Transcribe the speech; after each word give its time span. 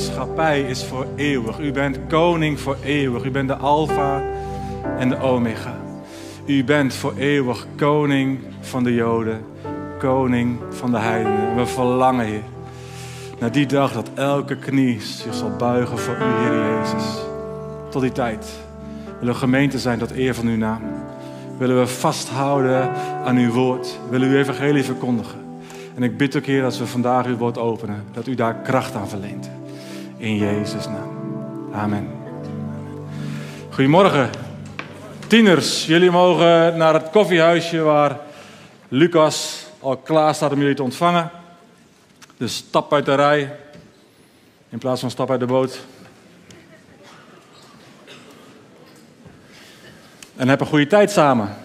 heerschappij 0.00 0.60
is 0.60 0.84
voor 0.84 1.06
eeuwig. 1.16 1.58
U 1.58 1.72
bent 1.72 1.98
koning 2.08 2.60
voor 2.60 2.76
eeuwig. 2.84 3.24
U 3.24 3.30
bent 3.30 3.48
de 3.48 3.56
Alpha 3.56 4.22
en 4.98 5.08
de 5.08 5.20
Omega. 5.20 5.74
U 6.46 6.64
bent 6.64 6.94
voor 6.94 7.14
eeuwig 7.16 7.66
koning 7.76 8.38
van 8.60 8.84
de 8.84 8.94
Joden, 8.94 9.44
koning 9.98 10.58
van 10.70 10.90
de 10.90 10.98
heidenen. 10.98 11.56
We 11.56 11.66
verlangen, 11.66 12.26
Heer, 12.26 12.42
naar 13.38 13.52
die 13.52 13.66
dag 13.66 13.92
dat 13.92 14.10
elke 14.14 14.56
knie 14.56 15.00
zich 15.00 15.34
zal 15.34 15.50
buigen 15.58 15.98
voor 15.98 16.14
U, 16.14 16.42
Heer 16.42 16.78
Jezus. 16.78 17.18
Tot 17.90 18.02
die 18.02 18.12
tijd 18.12 18.46
willen 19.18 19.34
we 19.34 19.40
gemeente 19.40 19.78
zijn 19.78 19.98
tot 19.98 20.10
eer 20.10 20.34
van 20.34 20.46
Uw 20.46 20.56
naam. 20.56 20.82
Willen 21.58 21.78
we 21.78 21.86
vasthouden 21.86 22.90
aan 23.24 23.36
Uw 23.36 23.52
woord. 23.52 23.98
Willen 24.10 24.28
we 24.28 24.34
Uw 24.34 24.40
evangelie 24.40 24.84
verkondigen. 24.84 25.38
En 25.94 26.02
ik 26.02 26.16
bid 26.16 26.36
ook, 26.36 26.44
Heer, 26.44 26.64
als 26.64 26.78
we 26.78 26.86
vandaag 26.86 27.26
Uw 27.26 27.36
woord 27.36 27.58
openen, 27.58 28.04
dat 28.12 28.26
U 28.26 28.34
daar 28.34 28.54
kracht 28.54 28.94
aan 28.94 29.08
verleent. 29.08 29.50
In 30.20 30.36
Jezus' 30.36 30.86
naam. 30.86 31.10
Amen. 31.72 32.10
Goedemorgen. 33.70 34.30
Tieners, 35.26 35.86
jullie 35.86 36.10
mogen 36.10 36.76
naar 36.76 36.94
het 36.94 37.10
koffiehuisje 37.10 37.80
waar 37.80 38.18
Lucas 38.88 39.66
al 39.78 39.96
klaar 39.96 40.34
staat 40.34 40.52
om 40.52 40.58
jullie 40.58 40.74
te 40.74 40.82
ontvangen. 40.82 41.30
Dus 42.36 42.56
stap 42.56 42.92
uit 42.92 43.04
de 43.04 43.14
rij 43.14 43.56
in 44.68 44.78
plaats 44.78 45.00
van 45.00 45.10
stap 45.10 45.30
uit 45.30 45.40
de 45.40 45.46
boot. 45.46 45.80
En 50.36 50.48
heb 50.48 50.60
een 50.60 50.66
goede 50.66 50.86
tijd 50.86 51.10
samen. 51.10 51.56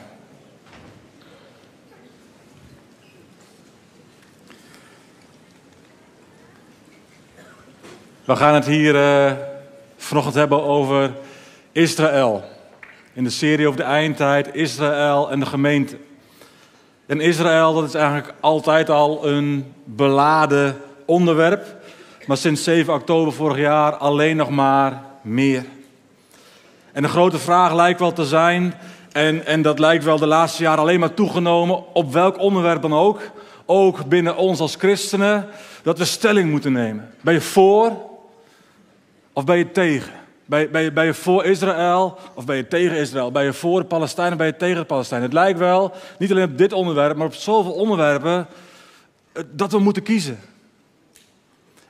We 8.26 8.36
gaan 8.36 8.54
het 8.54 8.66
hier 8.66 8.96
uh, 8.96 9.32
vanochtend 9.98 10.36
hebben 10.36 10.64
over 10.64 11.12
Israël. 11.72 12.44
In 13.14 13.24
de 13.24 13.30
serie 13.30 13.68
over 13.68 13.80
de 13.80 13.86
eindtijd, 13.86 14.56
Israël 14.56 15.32
en 15.32 15.40
de 15.40 15.46
gemeente. 15.46 15.98
En 17.06 17.22
Israël, 17.22 17.74
dat 17.74 17.84
is 17.84 17.94
eigenlijk 17.94 18.34
altijd 18.40 18.90
al 18.90 19.28
een 19.28 19.74
beladen 19.84 20.78
onderwerp. 21.06 21.76
Maar 22.26 22.38
sinds 22.38 22.64
7 22.64 22.94
oktober 22.94 23.34
vorig 23.34 23.58
jaar 23.58 23.96
alleen 23.96 24.36
nog 24.36 24.50
maar 24.50 25.02
meer. 25.22 25.66
En 26.92 27.02
de 27.02 27.10
grote 27.10 27.40
vraag 27.40 27.74
lijkt 27.74 28.00
wel 28.00 28.14
te 28.14 28.26
zijn, 28.26 28.74
en, 29.12 29.46
en 29.46 29.62
dat 29.62 29.80
lijkt 29.80 30.04
wel 30.04 30.18
de 30.18 30.28
laatste 30.28 30.64
jaren 30.64 30.80
alleen 30.80 31.00
maar 31.00 31.14
toegenomen, 31.14 31.94
op 31.94 32.14
welk 32.14 32.40
onderwerp 32.40 32.82
dan 32.82 32.94
ook, 32.94 33.22
ook 33.66 34.06
binnen 34.06 34.38
ons 34.38 34.60
als 34.60 34.76
christenen, 34.76 35.48
dat 35.84 35.98
we 35.98 36.06
stelling 36.06 36.52
moeten 36.52 36.72
nemen. 36.72 37.14
Ben 37.22 37.34
je 37.34 37.42
voor 37.42 38.14
of 39.36 39.44
ben 39.44 39.58
je 39.58 39.72
tegen? 39.72 40.14
Ben 40.46 41.06
je, 41.06 41.14
voor 41.14 41.46
Israël 41.46 42.18
of 42.34 42.46
ben 42.46 42.56
je 42.56 42.68
tegen 42.68 42.98
Israël? 42.98 43.32
Ben 43.32 43.44
je 43.44 43.54
voor 43.54 43.80
de 43.80 43.86
Palestijnen 43.86 44.34
of 44.34 44.38
ben 44.38 44.48
je 44.48 44.56
tegen 44.56 44.78
de 44.78 44.86
Palestijnen? 44.86 45.28
Het 45.28 45.38
lijkt 45.38 45.60
wel, 45.60 45.94
niet 46.20 46.32
alleen 46.32 46.52
op 46.52 46.58
dit 46.58 46.74
onderwerp, 46.74 47.18
maar 47.18 47.28
op 47.28 47.34
zoveel 47.34 47.72
onderwerpen, 47.72 48.48
eh, 49.32 49.44
dat 49.52 49.72
we 49.72 49.80
moeten 49.80 50.04
kiezen. 50.04 50.40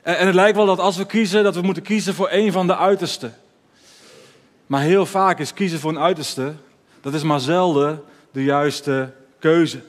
En, 0.02 0.18
en 0.18 0.26
het 0.26 0.34
lijkt 0.34 0.56
wel 0.56 0.66
dat 0.66 0.78
als 0.78 0.96
we 0.96 1.06
kiezen, 1.06 1.44
dat 1.44 1.54
we 1.54 1.60
moeten 1.60 1.82
kiezen 1.82 2.14
voor 2.14 2.28
een 2.30 2.52
van 2.52 2.66
de 2.66 2.76
uitersten. 2.76 3.34
Maar 4.66 4.82
heel 4.82 5.06
vaak 5.06 5.38
is 5.38 5.54
kiezen 5.54 5.80
voor 5.80 5.90
een 5.90 5.98
uiterste, 5.98 6.54
dat 7.00 7.14
is 7.14 7.22
maar 7.22 7.40
zelden 7.40 8.02
de 8.30 8.44
juiste 8.44 9.12
keuze. 9.38 9.80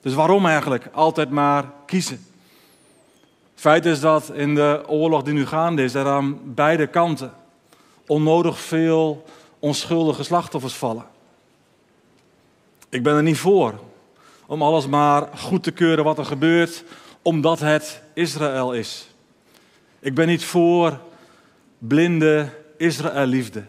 Dus 0.00 0.14
waarom 0.14 0.46
eigenlijk 0.46 0.86
altijd 0.92 1.30
maar 1.30 1.64
kiezen? 1.86 2.26
Feit 3.62 3.86
is 3.86 4.00
dat 4.00 4.30
in 4.30 4.54
de 4.54 4.82
oorlog 4.86 5.22
die 5.22 5.34
nu 5.34 5.46
gaande 5.46 5.82
is, 5.82 5.94
er 5.94 6.06
aan 6.06 6.40
beide 6.44 6.86
kanten 6.86 7.32
onnodig 8.06 8.58
veel 8.58 9.24
onschuldige 9.58 10.22
slachtoffers 10.22 10.74
vallen. 10.74 11.04
Ik 12.88 13.02
ben 13.02 13.14
er 13.14 13.22
niet 13.22 13.38
voor 13.38 13.74
om 14.46 14.62
alles 14.62 14.86
maar 14.86 15.28
goed 15.36 15.62
te 15.62 15.70
keuren 15.70 16.04
wat 16.04 16.18
er 16.18 16.24
gebeurt, 16.24 16.84
omdat 17.22 17.60
het 17.60 18.02
Israël 18.14 18.72
is. 18.72 19.08
Ik 19.98 20.14
ben 20.14 20.26
niet 20.26 20.44
voor 20.44 20.98
blinde 21.78 22.48
Israël-liefde. 22.76 23.64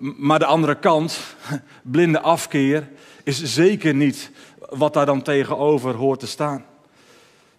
Maar 0.00 0.38
de 0.38 0.46
andere 0.46 0.74
kant, 0.78 1.20
blinde 1.82 2.20
afkeer, 2.20 2.88
is 3.24 3.42
zeker 3.42 3.94
niet 3.94 4.30
wat 4.70 4.94
daar 4.94 5.06
dan 5.06 5.22
tegenover 5.22 5.94
hoort 5.94 6.20
te 6.20 6.26
staan. 6.26 6.64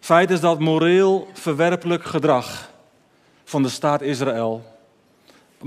Feit 0.04 0.32
is 0.32 0.40
dat 0.40 0.60
moreel 0.60 1.28
verwerpelijk 1.34 2.04
gedrag 2.04 2.70
van 3.44 3.64
de 3.64 3.70
staat 3.70 4.02
Israël 4.02 4.78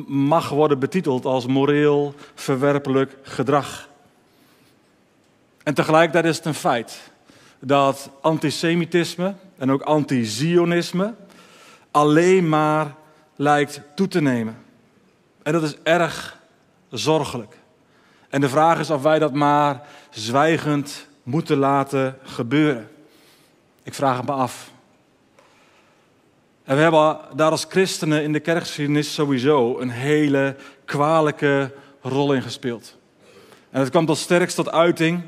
mag 0.07 0.49
worden 0.49 0.79
betiteld 0.79 1.25
als 1.25 1.47
moreel 1.47 2.15
verwerpelijk 2.35 3.17
gedrag. 3.23 3.89
En 5.63 5.75
tegelijkertijd 5.75 6.25
is 6.25 6.37
het 6.37 6.47
een 6.47 6.55
feit 6.55 7.11
dat 7.59 8.11
antisemitisme 8.21 9.35
en 9.59 9.71
ook 9.71 9.83
anti-Zionisme 9.83 11.15
alleen 11.91 12.49
maar 12.49 12.95
lijkt 13.37 13.81
toe 13.95 14.09
te 14.09 14.21
nemen. 14.21 14.57
En 15.43 15.53
dat 15.53 15.63
is 15.63 15.77
erg 15.83 16.39
zorgelijk. 16.91 17.57
En 18.29 18.41
de 18.41 18.49
vraag 18.49 18.79
is 18.79 18.91
of 18.91 19.03
wij 19.03 19.19
dat 19.19 19.33
maar 19.33 19.87
zwijgend 20.11 21.07
moeten 21.23 21.59
laten 21.59 22.19
gebeuren. 22.23 22.91
Ik 23.87 23.95
vraag 23.95 24.17
het 24.17 24.27
me 24.27 24.33
af. 24.33 24.71
En 26.65 26.77
we 26.77 26.83
hebben 26.83 27.19
daar 27.35 27.51
als 27.51 27.67
christenen 27.69 28.23
in 28.23 28.33
de 28.33 28.41
kerkgeschiedenis 28.41 29.15
sowieso 29.15 29.79
een 29.79 29.91
hele 29.91 30.57
kwalijke 30.85 31.75
rol 32.01 32.33
in 32.33 32.43
gespeeld. 32.43 32.97
En 33.71 33.81
het 33.81 33.91
kwam 33.91 34.07
tot 34.07 34.19
sterkst 34.19 34.57
tot 34.57 34.71
uiting 34.71 35.23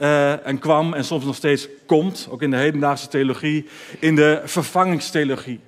uh, 0.00 0.46
en 0.46 0.58
kwam 0.58 0.94
en 0.94 1.04
soms 1.04 1.24
nog 1.24 1.34
steeds 1.34 1.68
komt, 1.86 2.28
ook 2.30 2.42
in 2.42 2.50
de 2.50 2.56
hedendaagse 2.56 3.08
theologie, 3.08 3.66
in 3.98 4.16
de 4.16 4.42
vervangingstheologie. 4.44 5.60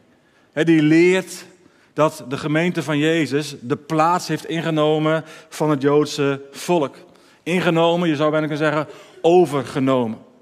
He, 0.52 0.64
die 0.64 0.82
leert 0.82 1.44
dat 1.92 2.24
de 2.28 2.36
gemeente 2.36 2.82
van 2.82 2.98
Jezus 2.98 3.56
de 3.60 3.76
plaats 3.76 4.28
heeft 4.28 4.46
ingenomen 4.46 5.24
van 5.48 5.70
het 5.70 5.82
Joodse 5.82 6.40
volk. 6.50 6.96
Ingenomen, 7.42 8.08
je 8.08 8.16
zou 8.16 8.30
bijna 8.30 8.46
kunnen 8.46 8.64
zeggen, 8.64 8.86
overgenomen. 9.20 10.32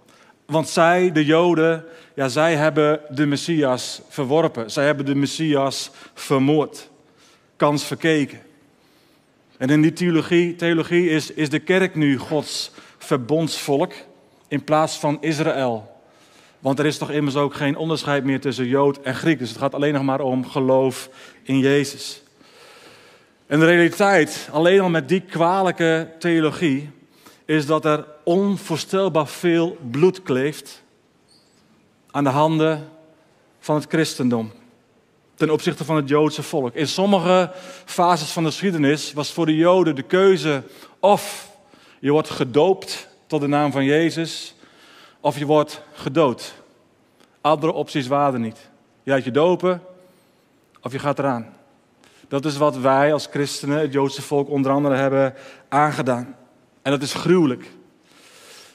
Want 0.47 0.69
zij, 0.69 1.13
de 1.13 1.25
Joden, 1.25 1.85
ja, 2.15 2.29
zij 2.29 2.57
hebben 2.57 3.01
de 3.09 3.27
Messias 3.27 4.01
verworpen. 4.09 4.71
Zij 4.71 4.85
hebben 4.85 5.05
de 5.05 5.15
Messias 5.15 5.91
vermoord. 6.15 6.91
Kans 7.57 7.85
verkeken. 7.85 8.41
En 9.57 9.71
in 9.71 9.83
die 9.83 9.93
theologie, 9.93 10.55
theologie 10.55 11.09
is, 11.09 11.31
is 11.31 11.49
de 11.49 11.59
kerk 11.59 11.95
nu 11.95 12.19
Gods 12.19 12.71
verbondsvolk 12.99 13.93
in 14.49 14.65
plaats 14.65 14.99
van 14.99 15.19
Israël. 15.21 15.93
Want 16.59 16.79
er 16.79 16.87
is 16.87 16.99
toch 16.99 17.11
immers 17.11 17.37
ook 17.37 17.55
geen 17.55 17.77
onderscheid 17.77 18.25
meer 18.25 18.41
tussen 18.41 18.67
Jood 18.67 19.01
en 19.01 19.15
Griek. 19.15 19.39
Dus 19.39 19.49
het 19.49 19.59
gaat 19.59 19.75
alleen 19.75 19.93
nog 19.93 20.03
maar 20.03 20.21
om 20.21 20.49
geloof 20.49 21.11
in 21.43 21.59
Jezus. 21.59 22.23
En 23.47 23.59
de 23.59 23.67
realiteit, 23.67 24.49
alleen 24.53 24.81
al 24.81 24.89
met 24.89 25.09
die 25.09 25.21
kwalijke 25.21 26.09
theologie, 26.19 26.91
is 27.45 27.67
dat 27.67 27.85
er 27.85 28.07
onvoorstelbaar 28.25 29.27
veel 29.27 29.77
bloed 29.91 30.23
kleeft 30.23 30.83
aan 32.11 32.25
de 32.25 32.31
handen 32.31 32.89
van 33.59 33.75
het 33.75 33.87
christendom. 33.89 34.53
Ten 35.35 35.51
opzichte 35.51 35.85
van 35.85 35.97
het 35.97 36.09
Joodse 36.09 36.43
volk. 36.43 36.75
In 36.75 36.89
sommige 36.89 37.51
fases 37.85 38.31
van 38.31 38.43
de 38.43 38.49
geschiedenis 38.49 39.13
was 39.13 39.33
voor 39.33 39.47
de 39.47 39.57
Joden 39.57 39.95
de 39.95 40.03
keuze 40.03 40.63
of 41.01 41.51
je 42.01 42.11
wordt 42.11 42.31
gedoopt 42.31 43.09
tot 43.27 43.41
de 43.41 43.47
naam 43.47 43.73
van 43.73 43.85
Jezus, 43.85 44.55
of 45.21 45.39
je 45.39 45.47
wordt 45.47 45.83
gedood. 45.93 46.55
Andere 47.41 47.73
opties 47.73 48.07
waren 48.07 48.41
niet. 48.41 48.71
Je 49.03 49.11
laat 49.11 49.25
je 49.25 49.31
dopen 49.31 49.83
of 50.83 50.93
je 50.93 50.99
gaat 50.99 51.19
eraan. 51.19 51.57
Dat 52.29 52.45
is 52.45 52.57
wat 52.57 52.77
wij 52.77 53.13
als 53.13 53.27
christenen, 53.27 53.79
het 53.79 53.93
Joodse 53.93 54.23
volk, 54.23 54.49
onder 54.49 54.73
andere 54.73 54.95
hebben 54.95 55.35
aangedaan. 55.69 56.37
En 56.83 56.91
dat 56.91 57.03
is 57.03 57.15
gruwelijk. 57.15 57.71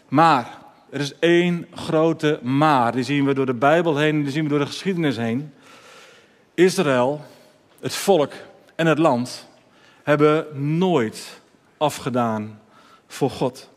Maar 0.08 0.58
er 0.90 1.00
is 1.00 1.14
één 1.20 1.68
grote 1.74 2.40
maar. 2.42 2.92
Die 2.92 3.04
zien 3.04 3.26
we 3.26 3.34
door 3.34 3.46
de 3.46 3.54
Bijbel 3.54 3.98
heen, 3.98 4.24
die 4.24 4.32
zien 4.32 4.44
we 4.44 4.50
door 4.50 4.60
de 4.60 4.66
geschiedenis 4.66 5.18
heen. 5.18 5.54
Israël, 6.54 7.22
het 7.80 7.96
volk 7.96 8.34
en 8.76 8.88
het 8.88 8.98
land 8.98 9.48
hebben 10.04 10.46
nooit 10.78 11.42
afgedaan 11.78 12.60
voor 13.08 13.30
God. 13.30 13.70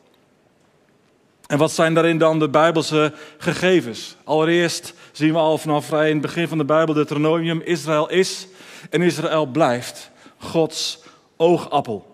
En 1.47 1.59
wat 1.59 1.73
zijn 1.73 1.94
daarin 1.94 2.19
dan 2.19 2.38
de 2.38 2.49
Bijbelse 2.49 3.12
gegevens? 3.38 4.17
Allereerst 4.25 4.94
zien 5.12 5.33
we 5.33 5.38
al 5.38 5.59
vanaf 5.59 5.87
vrij 5.87 6.06
in 6.06 6.12
het 6.12 6.23
begin 6.23 6.49
van 6.49 6.59
de 6.59 6.65
Bijbel 6.65 6.94
Deuteronomium: 6.94 7.61
Israël 7.61 8.09
is 8.09 8.47
en 8.91 9.03
Israël 9.03 9.47
blijft 9.47 10.11
Gods 10.38 10.99
oogappel. 11.37 12.10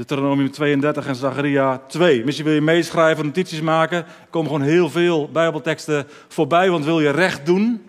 Deuteronomium 0.00 0.50
32 0.50 1.06
en 1.06 1.14
Zacharia 1.14 1.80
2. 1.86 2.24
Misschien 2.24 2.46
wil 2.46 2.54
je 2.54 2.60
meeschrijven, 2.60 3.24
notities 3.24 3.60
maken. 3.60 3.98
Er 3.98 4.06
komen 4.30 4.50
gewoon 4.50 4.66
heel 4.66 4.90
veel 4.90 5.28
Bijbelteksten 5.32 6.06
voorbij, 6.28 6.70
want 6.70 6.84
wil 6.84 7.00
je 7.00 7.10
recht 7.10 7.46
doen, 7.46 7.82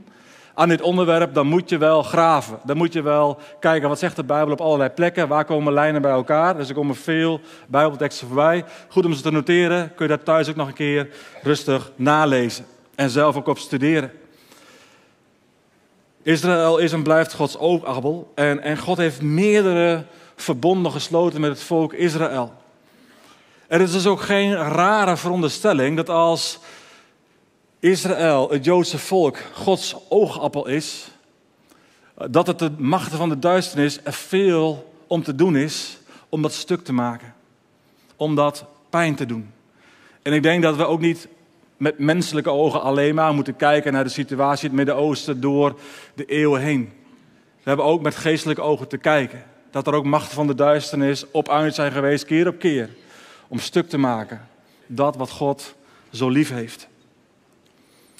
aan 0.53 0.69
dit 0.69 0.81
onderwerp, 0.81 1.33
dan 1.33 1.47
moet 1.47 1.69
je 1.69 1.77
wel 1.77 2.03
graven. 2.03 2.59
Dan 2.63 2.77
moet 2.77 2.93
je 2.93 3.01
wel 3.01 3.39
kijken, 3.59 3.89
wat 3.89 3.99
zegt 3.99 4.15
de 4.15 4.23
Bijbel 4.23 4.53
op 4.53 4.61
allerlei 4.61 4.89
plekken? 4.89 5.27
Waar 5.27 5.45
komen 5.45 5.73
lijnen 5.73 6.01
bij 6.01 6.11
elkaar? 6.11 6.57
Dus 6.57 6.69
er 6.69 6.75
komen 6.75 6.95
veel 6.95 7.39
Bijbelteksten 7.67 8.27
voorbij. 8.27 8.65
Goed 8.87 9.05
om 9.05 9.13
ze 9.13 9.21
te 9.21 9.31
noteren. 9.31 9.91
Kun 9.95 10.07
je 10.07 10.15
daar 10.15 10.23
thuis 10.23 10.49
ook 10.49 10.55
nog 10.55 10.67
een 10.67 10.73
keer 10.73 11.09
rustig 11.41 11.91
nalezen. 11.95 12.65
En 12.95 13.09
zelf 13.09 13.35
ook 13.35 13.47
op 13.47 13.57
studeren. 13.57 14.11
Israël 16.23 16.77
is 16.77 16.91
en 16.91 17.03
blijft 17.03 17.33
Gods 17.33 17.57
oogappel. 17.57 18.31
En, 18.35 18.61
en 18.61 18.77
God 18.77 18.97
heeft 18.97 19.21
meerdere 19.21 20.05
verbonden 20.35 20.91
gesloten 20.91 21.41
met 21.41 21.49
het 21.49 21.63
volk 21.63 21.93
Israël. 21.93 22.53
Er 23.67 23.81
is 23.81 23.91
dus 23.91 24.05
ook 24.05 24.21
geen 24.21 24.53
rare 24.53 25.17
veronderstelling 25.17 25.95
dat 25.95 26.09
als 26.09 26.59
Israël, 27.79 28.49
het 28.49 28.65
Joodse 28.65 28.97
volk, 28.97 29.37
Gods 29.53 29.95
oogappel 30.09 30.67
is, 30.67 31.07
dat 32.29 32.47
het 32.47 32.59
de 32.59 32.71
machten 32.77 33.17
van 33.17 33.29
de 33.29 33.39
duisternis 33.39 33.99
er 34.03 34.13
veel 34.13 34.93
om 35.07 35.23
te 35.23 35.35
doen 35.35 35.55
is 35.55 35.97
om 36.29 36.41
dat 36.41 36.53
stuk 36.53 36.83
te 36.83 36.93
maken. 36.93 37.33
Om 38.15 38.35
dat 38.35 38.65
pijn 38.89 39.15
te 39.15 39.25
doen. 39.25 39.51
En 40.21 40.33
ik 40.33 40.43
denk 40.43 40.63
dat 40.63 40.75
we 40.75 40.85
ook 40.85 40.99
niet 40.99 41.27
met 41.77 41.99
menselijke 41.99 42.49
ogen 42.49 42.81
alleen 42.81 43.15
maar 43.15 43.33
moeten 43.33 43.55
kijken 43.55 43.93
naar 43.93 44.03
de 44.03 44.09
situatie 44.09 44.69
in 44.69 44.77
het 44.77 44.85
Midden-Oosten 44.85 45.41
door 45.41 45.79
de 46.13 46.25
eeuwen 46.25 46.61
heen. 46.61 46.93
We 47.55 47.67
hebben 47.69 47.85
ook 47.85 48.01
met 48.01 48.15
geestelijke 48.15 48.61
ogen 48.61 48.87
te 48.87 48.97
kijken. 48.97 49.43
Dat 49.71 49.87
er 49.87 49.93
ook 49.93 50.05
machten 50.05 50.35
van 50.35 50.47
de 50.47 50.55
duisternis 50.55 51.25
op 51.31 51.49
uit 51.49 51.75
zijn 51.75 51.91
geweest, 51.91 52.25
keer 52.25 52.47
op 52.47 52.59
keer. 52.59 52.89
Om 53.47 53.59
stuk 53.59 53.89
te 53.89 53.97
maken. 53.97 54.47
Dat 54.87 55.15
wat 55.15 55.29
God 55.29 55.75
zo 56.11 56.29
lief 56.29 56.49
heeft. 56.49 56.87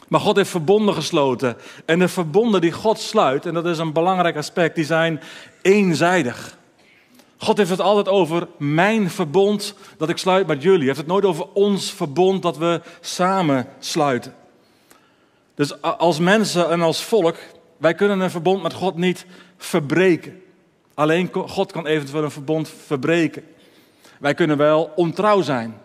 Maar 0.07 0.19
God 0.19 0.35
heeft 0.35 0.49
verbonden 0.49 0.93
gesloten. 0.93 1.57
En 1.85 1.99
de 1.99 2.07
verbonden 2.07 2.61
die 2.61 2.71
God 2.71 2.99
sluit, 2.99 3.45
en 3.45 3.53
dat 3.53 3.65
is 3.65 3.77
een 3.77 3.93
belangrijk 3.93 4.35
aspect, 4.35 4.75
die 4.75 4.85
zijn 4.85 5.21
eenzijdig. 5.61 6.57
God 7.37 7.57
heeft 7.57 7.69
het 7.69 7.81
altijd 7.81 8.07
over 8.07 8.47
mijn 8.57 9.09
verbond 9.09 9.75
dat 9.97 10.09
ik 10.09 10.17
sluit 10.17 10.47
met 10.47 10.61
jullie. 10.61 10.77
Hij 10.77 10.87
heeft 10.87 10.97
het 10.97 11.07
nooit 11.07 11.25
over 11.25 11.47
ons 11.53 11.91
verbond 11.91 12.41
dat 12.41 12.57
we 12.57 12.81
samen 12.99 13.67
sluiten. 13.79 14.35
Dus 15.55 15.81
als 15.81 16.19
mensen 16.19 16.69
en 16.69 16.81
als 16.81 17.03
volk, 17.03 17.35
wij 17.77 17.93
kunnen 17.93 18.19
een 18.19 18.31
verbond 18.31 18.61
met 18.63 18.73
God 18.73 18.95
niet 18.95 19.25
verbreken. 19.57 20.41
Alleen 21.01 21.29
God 21.33 21.71
kan 21.71 21.85
eventueel 21.85 22.23
een 22.23 22.31
verbond 22.31 22.69
verbreken. 22.85 23.43
Wij 24.19 24.33
kunnen 24.33 24.57
wel 24.57 24.91
ontrouw 24.95 25.41
zijn 25.41 25.77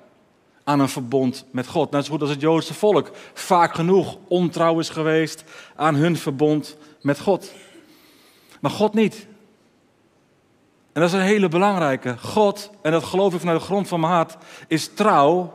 aan 0.65 0.81
een 0.81 0.89
verbond 0.89 1.45
met 1.51 1.67
God. 1.67 1.91
Net 1.91 2.05
zo 2.05 2.13
goed 2.13 2.21
als 2.21 2.31
het 2.31 2.41
Joodse 2.41 2.75
volk 2.75 3.11
vaak 3.35 3.75
genoeg 3.75 4.17
ontrouw 4.29 4.79
is 4.79 4.89
geweest 4.89 5.45
aan 5.77 5.95
hun 5.95 6.17
verbond 6.17 6.77
met 7.01 7.21
God. 7.21 7.53
Maar 8.61 8.71
God 8.71 8.95
niet. 8.95 9.27
En 10.93 11.01
dat 11.01 11.09
is 11.09 11.13
een 11.13 11.21
hele 11.21 11.49
belangrijke. 11.49 12.19
God, 12.19 12.71
en 12.83 12.93
dat 12.93 13.05
geloof 13.05 13.35
ik 13.35 13.41
vanuit 13.41 13.59
de 13.59 13.67
grond 13.67 13.89
van 13.89 14.01
mijn 14.01 14.13
hart, 14.13 14.37
is 14.69 14.95
trouw 14.95 15.55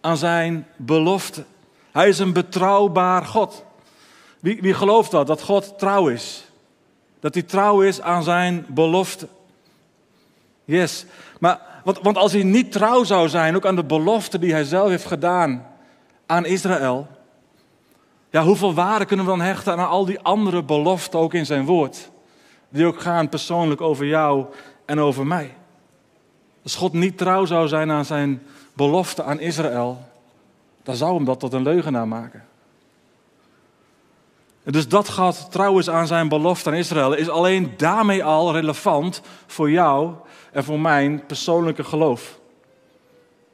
aan 0.00 0.16
zijn 0.16 0.66
belofte. 0.76 1.44
Hij 1.92 2.08
is 2.08 2.18
een 2.18 2.32
betrouwbaar 2.32 3.24
God. 3.24 3.64
Wie, 4.40 4.60
wie 4.60 4.74
gelooft 4.74 5.10
dat? 5.10 5.26
Dat 5.26 5.42
God 5.42 5.78
trouw 5.78 6.08
is. 6.08 6.45
Dat 7.26 7.34
hij 7.34 7.44
trouw 7.44 7.82
is 7.82 8.00
aan 8.00 8.22
zijn 8.22 8.66
belofte. 8.68 9.28
Yes. 10.64 11.06
Maar, 11.40 11.60
want, 11.84 11.98
want 12.02 12.16
als 12.16 12.32
hij 12.32 12.42
niet 12.42 12.72
trouw 12.72 13.04
zou 13.04 13.28
zijn, 13.28 13.56
ook 13.56 13.66
aan 13.66 13.76
de 13.76 13.84
belofte 13.84 14.38
die 14.38 14.52
hij 14.52 14.64
zelf 14.64 14.88
heeft 14.88 15.06
gedaan 15.06 15.66
aan 16.26 16.44
Israël. 16.44 17.06
Ja, 18.30 18.42
hoeveel 18.42 18.74
waarde 18.74 19.04
kunnen 19.04 19.24
we 19.24 19.30
dan 19.30 19.40
hechten 19.40 19.72
aan 19.72 19.88
al 19.88 20.04
die 20.04 20.20
andere 20.20 20.62
beloften 20.62 21.18
ook 21.18 21.34
in 21.34 21.46
zijn 21.46 21.64
woord? 21.64 22.10
Die 22.68 22.86
ook 22.86 23.00
gaan 23.00 23.28
persoonlijk 23.28 23.80
over 23.80 24.06
jou 24.06 24.46
en 24.84 25.00
over 25.00 25.26
mij. 25.26 25.54
Als 26.62 26.74
God 26.74 26.92
niet 26.92 27.18
trouw 27.18 27.44
zou 27.44 27.68
zijn 27.68 27.90
aan 27.90 28.04
zijn 28.04 28.42
belofte 28.72 29.22
aan 29.22 29.40
Israël, 29.40 30.04
dan 30.82 30.96
zou 30.96 31.14
hem 31.14 31.24
dat 31.24 31.40
tot 31.40 31.52
een 31.52 31.62
leugenaar 31.62 32.08
maken. 32.08 32.44
Dus 34.72 34.88
dat 34.88 35.10
God 35.10 35.50
trouw 35.50 35.78
is 35.78 35.90
aan 35.90 36.06
zijn 36.06 36.28
belofte 36.28 36.70
aan 36.70 36.76
Israël, 36.76 37.14
is 37.14 37.28
alleen 37.28 37.74
daarmee 37.76 38.24
al 38.24 38.52
relevant 38.52 39.22
voor 39.46 39.70
jou 39.70 40.14
en 40.52 40.64
voor 40.64 40.80
mijn 40.80 41.26
persoonlijke 41.26 41.84
geloof. 41.84 42.38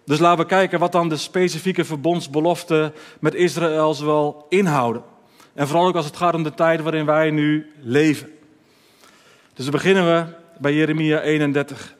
Dus 0.04 0.18
laten 0.18 0.38
we 0.38 0.46
kijken 0.46 0.78
wat 0.78 0.92
dan 0.92 1.08
de 1.08 1.16
specifieke 1.16 1.84
verbondsbeloften 1.84 2.94
met 3.20 3.34
Israël 3.34 3.94
zal 3.94 4.46
inhouden. 4.48 5.02
En 5.54 5.66
vooral 5.66 5.86
ook 5.86 5.96
als 5.96 6.06
het 6.06 6.16
gaat 6.16 6.34
om 6.34 6.42
de 6.42 6.54
tijd 6.54 6.80
waarin 6.80 7.06
wij 7.06 7.30
nu 7.30 7.72
leven. 7.80 8.30
Dus 9.54 9.64
dan 9.64 9.74
beginnen 9.74 10.04
we 10.04 10.34
bij 10.58 10.74
Jeremia 10.74 11.20
31, 11.20 11.94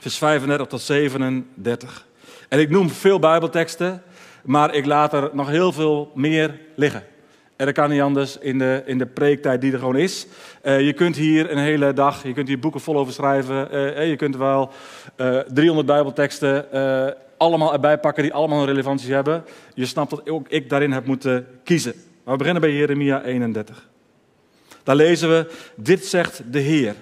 vers 0.00 0.18
35 0.18 0.66
tot 0.66 0.80
37. 0.80 2.06
En 2.48 2.58
ik 2.58 2.70
noem 2.70 2.90
veel 2.90 3.18
Bijbelteksten, 3.18 4.02
maar 4.42 4.74
ik 4.74 4.86
laat 4.86 5.12
er 5.12 5.30
nog 5.32 5.48
heel 5.48 5.72
veel 5.72 6.10
meer 6.14 6.60
liggen. 6.76 7.04
En 7.56 7.72
kan 7.72 7.90
niet 7.90 8.00
anders 8.00 8.38
in 8.38 8.58
de, 8.58 8.82
in 8.86 8.98
de 8.98 9.06
preektijd 9.06 9.60
die 9.60 9.72
er 9.72 9.78
gewoon 9.78 9.96
is. 9.96 10.26
Uh, 10.62 10.80
je 10.80 10.92
kunt 10.92 11.16
hier 11.16 11.50
een 11.50 11.58
hele 11.58 11.92
dag, 11.92 12.22
je 12.22 12.32
kunt 12.32 12.48
hier 12.48 12.58
boeken 12.58 12.80
vol 12.80 12.96
over 12.96 13.12
schrijven. 13.12 13.74
Uh, 13.74 14.08
je 14.08 14.16
kunt 14.16 14.36
wel 14.36 14.70
uh, 15.16 15.38
300 15.38 15.86
Bijbelteksten 15.86 16.66
allemaal 17.36 17.72
erbij 17.72 17.98
pakken 17.98 18.22
die 18.22 18.32
allemaal 18.32 18.60
een 18.60 18.66
relevantie 18.66 19.14
hebben. 19.14 19.44
Je 19.74 19.86
snapt 19.86 20.10
dat 20.10 20.30
ook 20.30 20.48
ik 20.48 20.70
daarin 20.70 20.92
heb 20.92 21.06
moeten 21.06 21.46
kiezen. 21.64 21.92
Maar 21.94 22.32
we 22.32 22.38
beginnen 22.38 22.62
bij 22.62 22.72
Jeremia 22.72 23.22
31. 23.22 23.88
Daar 24.82 24.96
lezen 24.96 25.28
we, 25.28 25.50
dit 25.76 26.06
zegt 26.06 26.42
de 26.52 26.58
Heer, 26.58 26.94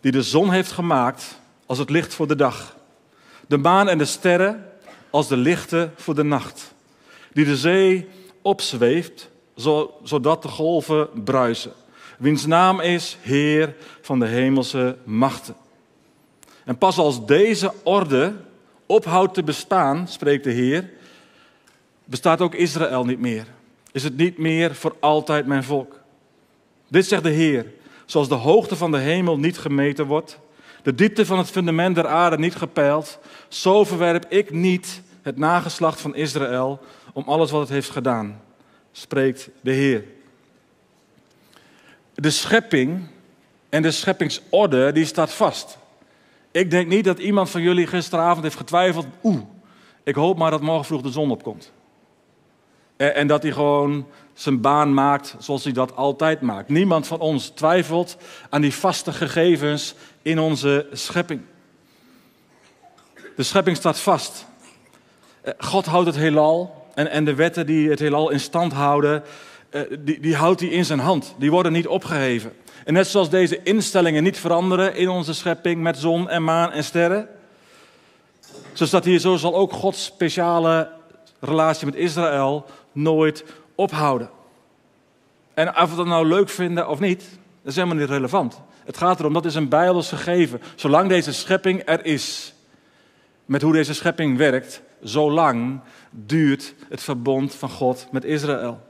die 0.00 0.12
de 0.12 0.22
zon 0.22 0.50
heeft 0.50 0.72
gemaakt 0.72 1.40
als 1.66 1.78
het 1.78 1.90
licht 1.90 2.14
voor 2.14 2.28
de 2.28 2.36
dag. 2.36 2.76
De 3.46 3.56
maan 3.56 3.88
en 3.88 3.98
de 3.98 4.04
sterren 4.04 4.66
als 5.10 5.28
de 5.28 5.36
lichten 5.36 5.92
voor 5.96 6.14
de 6.14 6.24
nacht. 6.24 6.74
Die 7.32 7.44
de 7.44 7.56
zee 7.56 8.08
opzweeft 8.42 9.30
zodat 10.02 10.42
de 10.42 10.48
golven 10.48 11.08
bruisen. 11.24 11.72
Wiens 12.18 12.46
naam 12.46 12.80
is 12.80 13.18
Heer 13.20 13.74
van 14.00 14.18
de 14.18 14.26
hemelse 14.26 14.96
machten. 15.04 15.54
En 16.64 16.78
pas 16.78 16.98
als 16.98 17.26
deze 17.26 17.72
orde 17.82 18.34
ophoudt 18.86 19.34
te 19.34 19.42
bestaan, 19.42 20.08
spreekt 20.08 20.44
de 20.44 20.50
Heer, 20.50 20.90
bestaat 22.04 22.40
ook 22.40 22.54
Israël 22.54 23.04
niet 23.04 23.18
meer. 23.18 23.46
Is 23.92 24.02
het 24.02 24.16
niet 24.16 24.38
meer 24.38 24.74
voor 24.74 24.96
altijd 25.00 25.46
mijn 25.46 25.64
volk. 25.64 26.00
Dit 26.88 27.06
zegt 27.06 27.22
de 27.22 27.30
Heer, 27.30 27.66
zoals 28.06 28.28
de 28.28 28.34
hoogte 28.34 28.76
van 28.76 28.90
de 28.90 28.98
hemel 28.98 29.38
niet 29.38 29.58
gemeten 29.58 30.06
wordt, 30.06 30.38
de 30.82 30.94
diepte 30.94 31.26
van 31.26 31.38
het 31.38 31.50
fundament 31.50 31.94
der 31.94 32.06
aarde 32.06 32.38
niet 32.38 32.56
gepeild, 32.56 33.18
zo 33.48 33.84
verwerp 33.84 34.24
ik 34.28 34.50
niet 34.50 35.02
het 35.22 35.38
nageslacht 35.38 36.00
van 36.00 36.14
Israël 36.14 36.80
om 37.12 37.24
alles 37.26 37.50
wat 37.50 37.60
het 37.60 37.70
heeft 37.70 37.90
gedaan 37.90 38.40
spreekt 38.92 39.48
de 39.60 39.70
Heer. 39.70 40.04
De 42.14 42.30
schepping 42.30 43.06
en 43.68 43.82
de 43.82 43.90
scheppingsorde, 43.90 44.92
die 44.92 45.04
staat 45.04 45.32
vast. 45.32 45.78
Ik 46.50 46.70
denk 46.70 46.88
niet 46.88 47.04
dat 47.04 47.18
iemand 47.18 47.50
van 47.50 47.62
jullie 47.62 47.86
gisteravond 47.86 48.42
heeft 48.42 48.56
getwijfeld, 48.56 49.06
oeh, 49.22 49.40
ik 50.02 50.14
hoop 50.14 50.38
maar 50.38 50.50
dat 50.50 50.60
morgen 50.60 50.84
vroeg 50.84 51.02
de 51.02 51.10
zon 51.10 51.30
opkomt. 51.30 51.72
En 52.96 53.26
dat 53.26 53.42
hij 53.42 53.52
gewoon 53.52 54.06
zijn 54.32 54.60
baan 54.60 54.94
maakt 54.94 55.36
zoals 55.38 55.64
hij 55.64 55.72
dat 55.72 55.96
altijd 55.96 56.40
maakt. 56.40 56.68
Niemand 56.68 57.06
van 57.06 57.18
ons 57.18 57.48
twijfelt 57.48 58.16
aan 58.50 58.60
die 58.60 58.74
vaste 58.74 59.12
gegevens 59.12 59.94
in 60.22 60.38
onze 60.38 60.86
schepping. 60.92 61.40
De 63.36 63.42
schepping 63.42 63.76
staat 63.76 63.98
vast. 63.98 64.46
God 65.58 65.86
houdt 65.86 66.06
het 66.06 66.16
heelal 66.16 66.81
en, 66.94 67.10
en 67.10 67.24
de 67.24 67.34
wetten 67.34 67.66
die 67.66 67.90
het 67.90 67.98
heelal 67.98 68.30
in 68.30 68.40
stand 68.40 68.72
houden, 68.72 69.22
uh, 69.70 69.80
die, 69.98 70.20
die 70.20 70.36
houdt 70.36 70.60
hij 70.60 70.68
in 70.68 70.84
zijn 70.84 70.98
hand. 70.98 71.34
Die 71.38 71.50
worden 71.50 71.72
niet 71.72 71.86
opgeheven. 71.86 72.52
En 72.84 72.92
net 72.92 73.06
zoals 73.06 73.30
deze 73.30 73.62
instellingen 73.62 74.22
niet 74.22 74.38
veranderen 74.38 74.96
in 74.96 75.08
onze 75.08 75.34
schepping 75.34 75.82
met 75.82 75.98
zon 75.98 76.28
en 76.28 76.44
maan 76.44 76.72
en 76.72 76.84
sterren, 76.84 77.28
zo 78.72 78.86
staat 78.86 79.04
hier, 79.04 79.18
zo 79.18 79.36
zal 79.36 79.54
ook 79.54 79.72
Gods 79.72 80.04
speciale 80.04 80.88
relatie 81.40 81.86
met 81.86 81.94
Israël 81.94 82.66
nooit 82.92 83.44
ophouden. 83.74 84.30
En 85.54 85.68
of 85.76 85.90
we 85.90 85.96
dat 85.96 86.06
nou 86.06 86.26
leuk 86.26 86.48
vinden 86.48 86.88
of 86.88 87.00
niet, 87.00 87.20
dat 87.62 87.70
is 87.70 87.74
helemaal 87.74 87.96
niet 87.96 88.08
relevant. 88.08 88.60
Het 88.84 88.96
gaat 88.96 89.20
erom, 89.20 89.32
dat 89.32 89.44
is 89.44 89.54
een 89.54 89.68
bijbels 89.68 90.08
gegeven. 90.08 90.60
Zolang 90.74 91.08
deze 91.08 91.32
schepping 91.32 91.82
er 91.84 92.04
is, 92.04 92.54
met 93.44 93.62
hoe 93.62 93.72
deze 93.72 93.94
schepping 93.94 94.36
werkt, 94.36 94.82
zolang 95.02 95.80
duurt 96.12 96.74
het 96.88 97.02
verbond 97.02 97.54
van 97.54 97.68
God 97.68 98.06
met 98.10 98.24
Israël. 98.24 98.80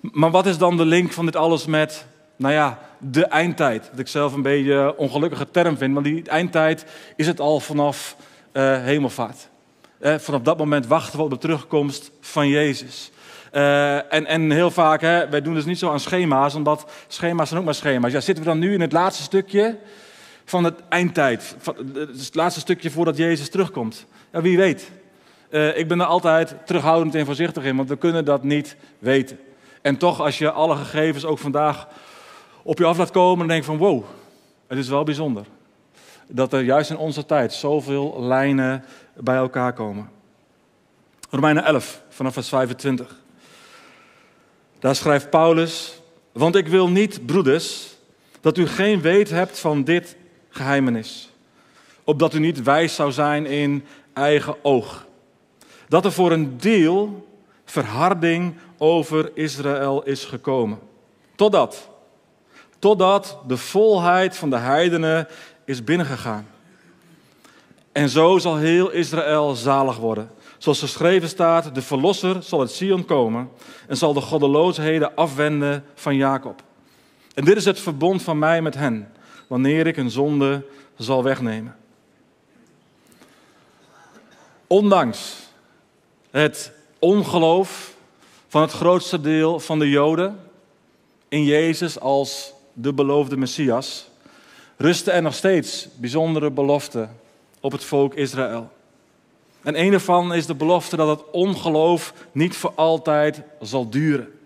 Maar 0.00 0.30
wat 0.30 0.46
is 0.46 0.58
dan 0.58 0.76
de 0.76 0.84
link 0.84 1.12
van 1.12 1.24
dit 1.24 1.36
alles 1.36 1.66
met, 1.66 2.06
nou 2.36 2.54
ja, 2.54 2.78
de 2.98 3.24
eindtijd? 3.24 3.88
Dat 3.90 3.98
ik 3.98 4.08
zelf 4.08 4.32
een 4.32 4.42
beetje 4.42 4.72
een 4.72 4.96
ongelukkige 4.96 5.50
term 5.50 5.76
vind, 5.76 5.94
want 5.94 6.06
die 6.06 6.28
eindtijd 6.28 6.84
is 7.16 7.26
het 7.26 7.40
al 7.40 7.60
vanaf 7.60 8.16
uh, 8.52 8.82
hemelvaart. 8.82 9.48
Eh, 9.98 10.18
vanaf 10.18 10.40
dat 10.40 10.58
moment 10.58 10.86
wachten 10.86 11.18
we 11.18 11.24
op 11.24 11.30
de 11.30 11.38
terugkomst 11.38 12.10
van 12.20 12.48
Jezus. 12.48 13.10
Eh, 13.50 14.12
en, 14.12 14.26
en 14.26 14.50
heel 14.50 14.70
vaak, 14.70 15.00
hè, 15.00 15.28
wij 15.28 15.42
doen 15.42 15.54
dus 15.54 15.64
niet 15.64 15.78
zo 15.78 15.90
aan 15.90 16.00
schema's, 16.00 16.54
omdat 16.54 16.90
schema's 17.08 17.48
zijn 17.48 17.60
ook 17.60 17.66
maar 17.66 17.74
schema's. 17.74 18.12
Ja, 18.12 18.20
zitten 18.20 18.44
we 18.44 18.50
dan 18.50 18.58
nu 18.58 18.72
in 18.72 18.80
het 18.80 18.92
laatste 18.92 19.22
stukje 19.22 19.78
van 20.44 20.64
het 20.64 20.80
eindtijd? 20.88 21.56
Het 21.96 22.34
laatste 22.34 22.60
stukje 22.60 22.90
voordat 22.90 23.16
Jezus 23.16 23.50
terugkomt? 23.50 24.06
Ja, 24.32 24.40
wie 24.40 24.56
weet. 24.56 24.90
Uh, 25.54 25.78
ik 25.78 25.88
ben 25.88 26.00
er 26.00 26.06
altijd 26.06 26.54
terughoudend 26.64 27.14
en 27.14 27.26
voorzichtig 27.26 27.64
in, 27.64 27.76
want 27.76 27.88
we 27.88 27.96
kunnen 27.96 28.24
dat 28.24 28.42
niet 28.42 28.76
weten. 28.98 29.38
En 29.82 29.96
toch, 29.96 30.20
als 30.20 30.38
je 30.38 30.50
alle 30.50 30.76
gegevens 30.76 31.24
ook 31.24 31.38
vandaag 31.38 31.88
op 32.62 32.78
je 32.78 32.84
af 32.84 32.98
laat 32.98 33.10
komen, 33.10 33.38
dan 33.38 33.46
denk 33.46 33.60
je 33.60 33.66
van 33.66 33.76
wow, 33.76 34.04
het 34.66 34.78
is 34.78 34.88
wel 34.88 35.04
bijzonder. 35.04 35.44
Dat 36.26 36.52
er 36.52 36.60
juist 36.60 36.90
in 36.90 36.96
onze 36.96 37.26
tijd 37.26 37.52
zoveel 37.52 38.22
lijnen 38.22 38.84
bij 39.16 39.36
elkaar 39.36 39.72
komen. 39.72 40.10
Romeinen 41.30 41.64
11, 41.64 42.02
vanaf 42.08 42.32
vers 42.32 42.48
25. 42.48 43.20
Daar 44.78 44.94
schrijft 44.96 45.30
Paulus, 45.30 46.00
want 46.32 46.56
ik 46.56 46.68
wil 46.68 46.88
niet, 46.88 47.26
broeders, 47.26 47.96
dat 48.40 48.58
u 48.58 48.66
geen 48.66 49.00
weet 49.00 49.30
hebt 49.30 49.58
van 49.58 49.84
dit 49.84 50.16
geheimenis. 50.48 51.30
Opdat 52.04 52.34
u 52.34 52.38
niet 52.38 52.62
wijs 52.62 52.94
zou 52.94 53.12
zijn 53.12 53.46
in 53.46 53.84
eigen 54.12 54.64
oog. 54.64 55.03
Dat 55.94 56.04
er 56.04 56.12
voor 56.12 56.32
een 56.32 56.58
deel 56.58 57.28
verharding 57.64 58.54
over 58.78 59.30
Israël 59.34 60.02
is 60.02 60.24
gekomen. 60.24 60.78
Totdat, 61.34 61.88
totdat 62.78 63.38
de 63.46 63.56
volheid 63.56 64.36
van 64.36 64.50
de 64.50 64.56
heidenen 64.56 65.28
is 65.64 65.84
binnengegaan. 65.84 66.46
En 67.92 68.08
zo 68.08 68.38
zal 68.38 68.56
heel 68.56 68.90
Israël 68.90 69.54
zalig 69.54 69.96
worden. 69.96 70.30
Zoals 70.58 70.80
geschreven 70.80 71.28
staat, 71.28 71.74
de 71.74 71.82
verlosser 71.82 72.42
zal 72.42 72.60
uit 72.60 72.70
Sion 72.70 73.04
komen 73.04 73.50
en 73.88 73.96
zal 73.96 74.12
de 74.12 74.20
goddeloosheden 74.20 75.14
afwenden 75.14 75.84
van 75.94 76.16
Jacob. 76.16 76.62
En 77.34 77.44
dit 77.44 77.56
is 77.56 77.64
het 77.64 77.80
verbond 77.80 78.22
van 78.22 78.38
mij 78.38 78.62
met 78.62 78.74
hen, 78.74 79.12
wanneer 79.46 79.86
ik 79.86 79.96
hun 79.96 80.10
zonde 80.10 80.66
zal 80.96 81.22
wegnemen. 81.22 81.76
Ondanks 84.66 85.42
het 86.40 86.72
ongeloof 86.98 87.94
van 88.48 88.62
het 88.62 88.72
grootste 88.72 89.20
deel 89.20 89.60
van 89.60 89.78
de 89.78 89.88
Joden 89.88 90.40
in 91.28 91.44
Jezus 91.44 92.00
als 92.00 92.52
de 92.72 92.92
beloofde 92.92 93.36
Messias, 93.36 94.08
rusten 94.76 95.12
er 95.12 95.22
nog 95.22 95.34
steeds 95.34 95.88
bijzondere 95.96 96.50
beloften 96.50 97.16
op 97.60 97.72
het 97.72 97.84
volk 97.84 98.14
Israël. 98.14 98.70
En 99.62 99.80
een 99.80 99.92
ervan 99.92 100.34
is 100.34 100.46
de 100.46 100.54
belofte 100.54 100.96
dat 100.96 101.08
het 101.08 101.30
ongeloof 101.30 102.14
niet 102.32 102.56
voor 102.56 102.72
altijd 102.74 103.42
zal 103.60 103.90
duren. 103.90 104.38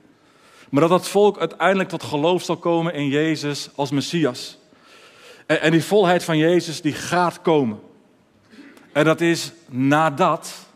Maar 0.68 0.88
dat 0.88 1.00
het 1.00 1.08
volk 1.08 1.38
uiteindelijk 1.38 1.88
tot 1.88 2.02
geloof 2.02 2.42
zal 2.42 2.56
komen 2.56 2.94
in 2.94 3.08
Jezus 3.08 3.68
als 3.74 3.90
Messias. 3.90 4.58
En 5.46 5.70
die 5.70 5.84
volheid 5.84 6.24
van 6.24 6.38
Jezus 6.38 6.80
die 6.80 6.94
gaat 6.94 7.42
komen. 7.42 7.80
En 8.92 9.04
dat 9.04 9.20
is 9.20 9.52
nadat 9.68 10.67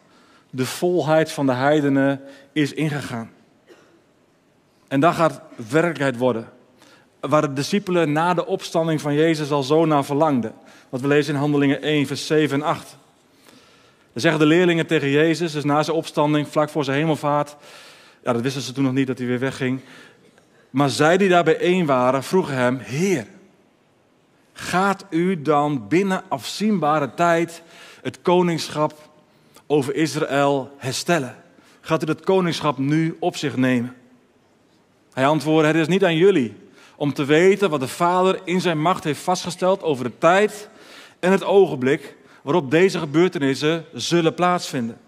de 0.54 0.66
volheid 0.66 1.32
van 1.32 1.46
de 1.46 1.52
heidenen 1.52 2.20
is 2.52 2.72
ingegaan. 2.72 3.30
En 4.88 5.00
dat 5.00 5.14
gaat 5.14 5.40
werkelijkheid 5.70 6.16
worden. 6.16 6.48
Waar 7.20 7.40
de 7.40 7.52
discipelen 7.52 8.12
na 8.12 8.34
de 8.34 8.46
opstanding 8.46 9.00
van 9.00 9.14
Jezus 9.14 9.50
al 9.50 9.62
zo 9.62 9.84
naar 9.84 10.04
verlangden. 10.04 10.54
Wat 10.88 11.00
we 11.00 11.06
lezen 11.06 11.34
in 11.34 11.40
Handelingen 11.40 11.82
1, 11.82 12.06
vers 12.06 12.26
7 12.26 12.60
en 12.60 12.66
8. 12.66 12.96
Dan 14.12 14.22
zeggen 14.22 14.40
de 14.40 14.46
leerlingen 14.46 14.86
tegen 14.86 15.08
Jezus, 15.08 15.52
dus 15.52 15.64
na 15.64 15.82
zijn 15.82 15.96
opstanding, 15.96 16.48
vlak 16.48 16.68
voor 16.68 16.84
zijn 16.84 16.98
hemelvaart. 16.98 17.56
Ja, 18.24 18.32
dat 18.32 18.42
wisten 18.42 18.62
ze 18.62 18.72
toen 18.72 18.84
nog 18.84 18.92
niet 18.92 19.06
dat 19.06 19.18
hij 19.18 19.26
weer 19.26 19.38
wegging. 19.38 19.80
Maar 20.70 20.90
zij 20.90 21.16
die 21.16 21.28
daar 21.28 21.44
bijeen 21.44 21.86
waren, 21.86 22.22
vroegen 22.22 22.54
hem: 22.54 22.78
Heer, 22.78 23.26
gaat 24.52 25.04
u 25.10 25.42
dan 25.42 25.88
binnen 25.88 26.22
afzienbare 26.28 27.14
tijd 27.14 27.62
het 28.02 28.22
koningschap 28.22 29.10
over 29.72 29.94
Israël 29.94 30.74
herstellen? 30.76 31.36
Gaat 31.80 32.02
u 32.02 32.06
het 32.06 32.24
koningschap 32.24 32.78
nu 32.78 33.16
op 33.20 33.36
zich 33.36 33.56
nemen? 33.56 33.96
Hij 35.12 35.26
antwoordde: 35.26 35.66
Het 35.66 35.76
is 35.76 35.88
niet 35.88 36.04
aan 36.04 36.16
jullie 36.16 36.54
om 36.96 37.12
te 37.12 37.24
weten 37.24 37.70
wat 37.70 37.80
de 37.80 37.88
Vader 37.88 38.40
in 38.44 38.60
zijn 38.60 38.80
macht 38.80 39.04
heeft 39.04 39.20
vastgesteld 39.20 39.82
over 39.82 40.04
de 40.04 40.18
tijd 40.18 40.68
en 41.20 41.30
het 41.30 41.44
ogenblik 41.44 42.16
waarop 42.42 42.70
deze 42.70 42.98
gebeurtenissen 42.98 43.84
zullen 43.92 44.34
plaatsvinden. 44.34 44.98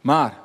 Maar, 0.00 0.38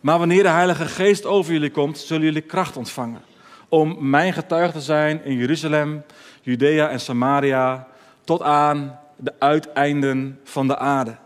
maar 0.00 0.18
wanneer 0.18 0.42
de 0.42 0.48
Heilige 0.48 0.86
Geest 0.86 1.24
over 1.24 1.52
jullie 1.52 1.70
komt, 1.70 1.98
zullen 1.98 2.24
jullie 2.24 2.40
kracht 2.40 2.76
ontvangen 2.76 3.22
om 3.68 4.10
mijn 4.10 4.32
getuige 4.32 4.72
te 4.72 4.80
zijn 4.80 5.24
in 5.24 5.36
Jeruzalem, 5.36 6.04
Judea 6.42 6.88
en 6.88 7.00
Samaria 7.00 7.88
tot 8.24 8.42
aan 8.42 8.98
de 9.16 9.32
uiteinden 9.38 10.40
van 10.44 10.66
de 10.66 10.78
aarde. 10.78 11.16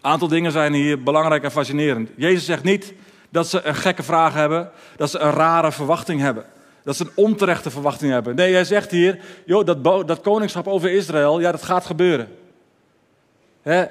Een 0.00 0.10
aantal 0.10 0.28
dingen 0.28 0.52
zijn 0.52 0.72
hier 0.72 1.02
belangrijk 1.02 1.42
en 1.42 1.50
fascinerend. 1.50 2.10
Jezus 2.16 2.44
zegt 2.44 2.62
niet 2.62 2.94
dat 3.28 3.48
ze 3.48 3.62
een 3.62 3.74
gekke 3.74 4.02
vraag 4.02 4.34
hebben, 4.34 4.70
dat 4.96 5.10
ze 5.10 5.18
een 5.18 5.30
rare 5.30 5.72
verwachting 5.72 6.20
hebben. 6.20 6.44
Dat 6.84 6.96
ze 6.96 7.04
een 7.04 7.12
onterechte 7.14 7.70
verwachting 7.70 8.12
hebben. 8.12 8.34
Nee, 8.34 8.52
hij 8.52 8.64
zegt 8.64 8.90
hier, 8.90 9.18
joh, 9.44 9.64
dat, 9.64 9.84
dat 9.84 10.20
koningschap 10.20 10.66
over 10.66 10.92
Israël, 10.92 11.40
ja, 11.40 11.50
dat 11.50 11.62
gaat 11.62 11.86
gebeuren. 11.86 12.28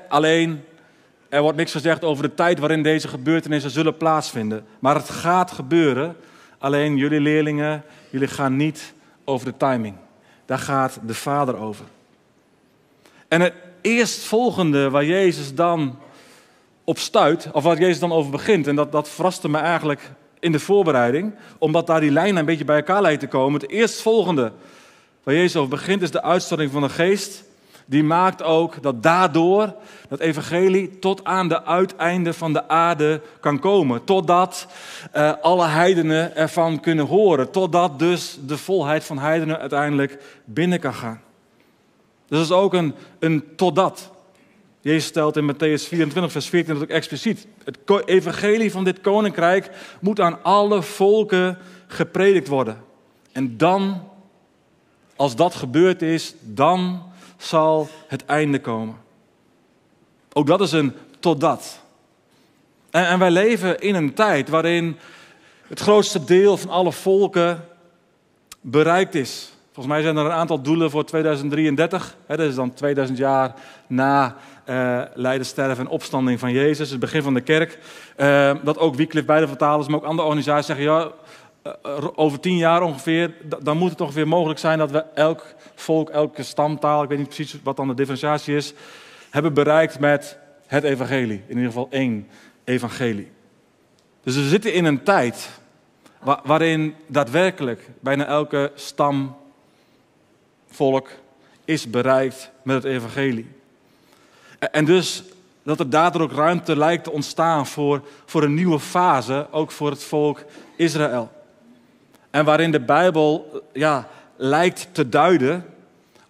alleen, 0.10 0.64
er 1.30 1.42
wordt 1.42 1.58
niks 1.58 1.72
gezegd 1.72 2.04
over 2.04 2.24
de 2.24 2.34
tijd 2.34 2.60
waarin 2.60 2.84
deze 2.84 3.08
gebeurtenissen 3.08 3.72
zullen 3.72 3.98
plaatsvinden. 3.98 4.66
Maar 4.80 4.96
het 4.96 5.10
gaat 5.10 5.52
gebeuren. 5.52 6.16
Alleen 6.58 6.98
jullie 6.98 7.22
leerlingen, 7.22 7.84
jullie 8.10 8.28
gaan 8.28 8.56
niet 8.56 8.94
over 9.24 9.46
de 9.46 9.58
timing. 9.58 9.96
Daar 10.46 10.60
gaat 10.60 11.00
de 11.06 11.14
Vader 11.14 11.58
over. 11.58 11.86
En 13.28 13.42
het 13.42 13.54
eerstvolgende 13.82 14.90
waar 14.90 15.06
Jezus 15.06 15.56
dan 15.56 15.98
op 16.84 17.00
stuit, 17.00 17.50
of 17.52 17.64
waar 17.64 17.80
Jezus 17.80 18.00
dan 18.00 18.12
over 18.12 18.32
begint, 18.32 18.68
en 18.68 18.76
dat, 18.76 18.92
dat 18.92 19.10
verraste 19.10 19.50
me 19.50 19.58
eigenlijk 19.58 20.12
in 20.40 20.52
de 20.52 20.60
voorbereiding, 20.60 21.34
omdat 21.58 21.88
daar 21.88 22.00
die 22.00 22.12
lijnen 22.12 22.38
een 22.38 22.46
beetje 22.46 22.66
bij 22.66 22.76
elkaar 22.76 23.02
lijken 23.02 23.30
te 23.30 23.38
komen. 23.38 23.62
Het 23.62 23.70
eerstvolgende 23.70 24.52
waar 25.24 25.36
Jezus 25.36 25.56
over 25.56 25.70
begint 25.70 26.02
is 26.02 26.12
de 26.12 26.22
uitstorting 26.22 26.72
van 26.72 26.82
de 26.82 26.90
geest. 26.90 27.44
Die 27.86 28.04
maakt 28.04 28.44
ook 28.44 28.82
dat 28.82 29.04
daardoor 29.04 29.74
dat 30.10 30.20
evangelie 30.20 31.00
tot 31.00 31.24
aan 31.24 31.48
de 31.48 31.66
uiteinden 31.66 32.34
van 32.34 32.54
de 32.54 32.68
aarde 32.68 33.22
kan 33.40 33.60
komen. 33.60 34.04
Totdat 34.04 34.68
uh, 35.16 35.34
alle 35.42 35.68
heidenen 35.68 36.36
ervan 36.36 36.80
kunnen 36.80 37.06
horen. 37.06 37.52
Totdat 37.52 38.00
dus 38.00 38.38
de 38.46 38.58
volheid 38.58 39.04
van 39.04 39.20
heidenen 39.20 39.60
uiteindelijk 39.60 40.22
binnen 40.46 40.80
kan 40.80 40.94
gaan. 40.94 41.22
Dus 42.30 42.38
dat 42.38 42.48
is 42.48 42.52
ook 42.52 42.74
een, 42.74 42.94
een 43.20 43.56
totdat. 43.56 44.12
Jezus 44.82 45.06
stelt 45.06 45.38
in 45.38 45.54
Matthäus 45.54 45.88
24, 45.88 46.32
vers 46.32 46.50
14 46.50 46.74
dat 46.74 46.84
ook 46.84 46.90
expliciet. 46.90 47.48
Het 47.64 47.78
evangelie 48.06 48.72
van 48.72 48.84
dit 48.84 49.02
koninkrijk 49.02 49.70
moet 50.02 50.20
aan 50.20 50.44
alle 50.44 50.82
volken 50.82 51.58
gepredikt 51.88 52.48
worden. 52.48 52.84
En 53.32 53.58
dan, 53.58 54.10
als 55.16 55.36
dat 55.36 55.56
gebeurd 55.56 56.02
is, 56.02 56.34
dan 56.42 57.04
zal 57.38 57.90
het 58.08 58.26
einde 58.26 58.60
komen. 58.60 58.96
Ook 60.34 60.48
dat 60.48 60.62
is 60.62 60.72
een 60.72 60.94
totdat. 61.20 61.82
En, 62.90 63.08
en 63.08 63.20
wij 63.20 63.32
leven 63.32 63.80
in 63.80 63.96
een 63.96 64.14
tijd 64.14 64.50
waarin 64.50 64.98
het 65.68 65.80
grootste 65.80 66.24
deel 66.24 66.58
van 66.58 66.70
alle 66.70 66.92
volken 66.92 67.66
bereikt 68.62 69.16
is. 69.16 69.52
Volgens 69.80 69.98
mij 69.98 70.08
zijn 70.12 70.26
er 70.26 70.32
een 70.32 70.38
aantal 70.38 70.62
doelen 70.62 70.90
voor 70.90 71.06
2033. 71.06 72.16
dat 72.28 72.40
is 72.40 72.56
dan 72.56 72.74
2000 72.74 73.18
jaar 73.18 73.54
na 73.88 74.36
uh, 74.70 75.42
sterven 75.42 75.86
en 75.86 75.92
opstanding 75.92 76.40
van 76.40 76.52
Jezus, 76.52 76.90
het 76.90 77.00
begin 77.00 77.22
van 77.22 77.34
de 77.34 77.42
kerk. 77.42 77.80
Uh, 78.18 78.52
dat 78.64 78.78
ook 78.78 78.96
Wycliffe, 78.96 79.28
beide 79.28 79.48
vertalers, 79.48 79.88
maar 79.88 79.98
ook 79.98 80.06
andere 80.06 80.28
organisaties 80.28 80.66
zeggen, 80.66 80.86
ja, 80.86 81.12
uh, 81.66 82.08
over 82.16 82.40
tien 82.40 82.58
jaar 82.58 82.82
ongeveer, 82.82 83.34
dan 83.62 83.78
moet 83.78 83.90
het 83.90 84.02
ongeveer 84.02 84.28
mogelijk 84.28 84.60
zijn 84.60 84.78
dat 84.78 84.92
we 84.92 85.04
elk 85.14 85.46
volk, 85.76 86.10
elke 86.10 86.44
stamtaal, 86.44 87.04
ik 87.04 87.10
weet 87.10 87.18
niet 87.18 87.36
precies 87.36 87.60
wat 87.64 87.78
dan 87.78 87.88
de 87.88 87.94
differentiatie 87.94 88.56
is, 88.56 88.74
hebben 89.30 89.54
bereikt 89.54 90.00
met 90.00 90.38
het 90.68 90.84
evangelie. 90.84 91.44
In 91.48 91.56
ieder 91.56 91.72
geval 91.72 91.88
één 91.90 92.28
evangelie. 92.64 93.32
Dus 94.24 94.36
we 94.36 94.48
zitten 94.48 94.74
in 94.74 94.86
een 94.86 95.04
tijd 95.04 95.50
waarin 96.44 96.96
daadwerkelijk 97.08 97.90
bijna 98.00 98.26
elke 98.26 98.72
stam, 98.76 99.36
volk 100.72 101.10
is 101.66 101.90
bereikt 101.90 102.52
met 102.62 102.76
het 102.76 102.94
evangelie. 102.94 103.48
En 104.60 104.86
dus 104.86 105.24
dat 105.64 105.80
er 105.80 105.90
daardoor 105.90 106.22
ook 106.22 106.32
ruimte 106.32 106.78
lijkt 106.78 107.04
te 107.04 107.12
ontstaan 107.12 107.68
voor, 107.68 108.02
voor 108.26 108.44
een 108.44 108.54
nieuwe 108.54 108.80
fase, 108.80 109.48
ook 109.52 109.72
voor 109.72 109.90
het 109.90 110.04
volk 110.04 110.44
Israël. 110.76 111.32
En 112.30 112.46
waarin 112.46 112.72
de 112.72 112.80
Bijbel 112.80 113.64
ja, 113.74 114.08
lijkt 114.36 114.88
te 114.92 115.10
duiden 115.10 115.66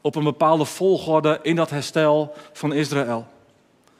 op 0.02 0.16
een 0.16 0.24
bepaalde 0.24 0.66
volgorde 0.66 1.40
in 1.42 1.56
dat 1.56 1.70
herstel 1.70 2.34
van 2.54 2.74
Israël. 2.74 3.28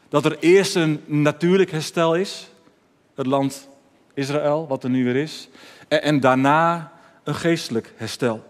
Dat 0.10 0.26
er 0.26 0.38
eerst 0.40 0.76
een 0.76 1.04
natuurlijk 1.06 1.72
herstel 1.72 2.16
is, 2.16 2.50
het 3.16 3.26
land 3.26 3.68
Israël, 4.14 4.68
wat 4.68 4.84
er 4.84 4.90
nu 4.90 5.04
weer 5.04 5.16
is. 5.16 5.50
En, 5.88 6.02
en 6.02 6.20
daarna 6.20 6.92
een 7.24 7.36
geestelijk 7.36 7.94
herstel. 7.96 8.44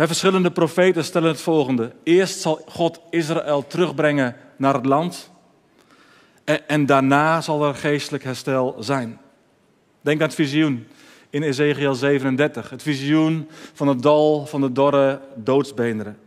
De 0.00 0.06
verschillende 0.06 0.50
profeten 0.50 1.04
stellen 1.04 1.28
het 1.28 1.40
volgende. 1.40 1.92
Eerst 2.02 2.40
zal 2.40 2.62
God 2.68 3.00
Israël 3.10 3.66
terugbrengen 3.66 4.36
naar 4.56 4.74
het 4.74 4.86
land. 4.86 5.30
En, 6.44 6.68
en 6.68 6.86
daarna 6.86 7.40
zal 7.40 7.64
er 7.64 7.74
geestelijk 7.74 8.24
herstel 8.24 8.76
zijn. 8.78 9.18
Denk 10.00 10.20
aan 10.20 10.26
het 10.26 10.36
visioen 10.36 10.86
in 11.30 11.42
Ezekiel 11.42 11.94
37. 11.94 12.70
Het 12.70 12.82
visioen 12.82 13.48
van 13.72 13.88
het 13.88 14.02
dal 14.02 14.46
van 14.46 14.60
de 14.60 14.72
dorre 14.72 15.20
doodsbeenderen. 15.34 16.18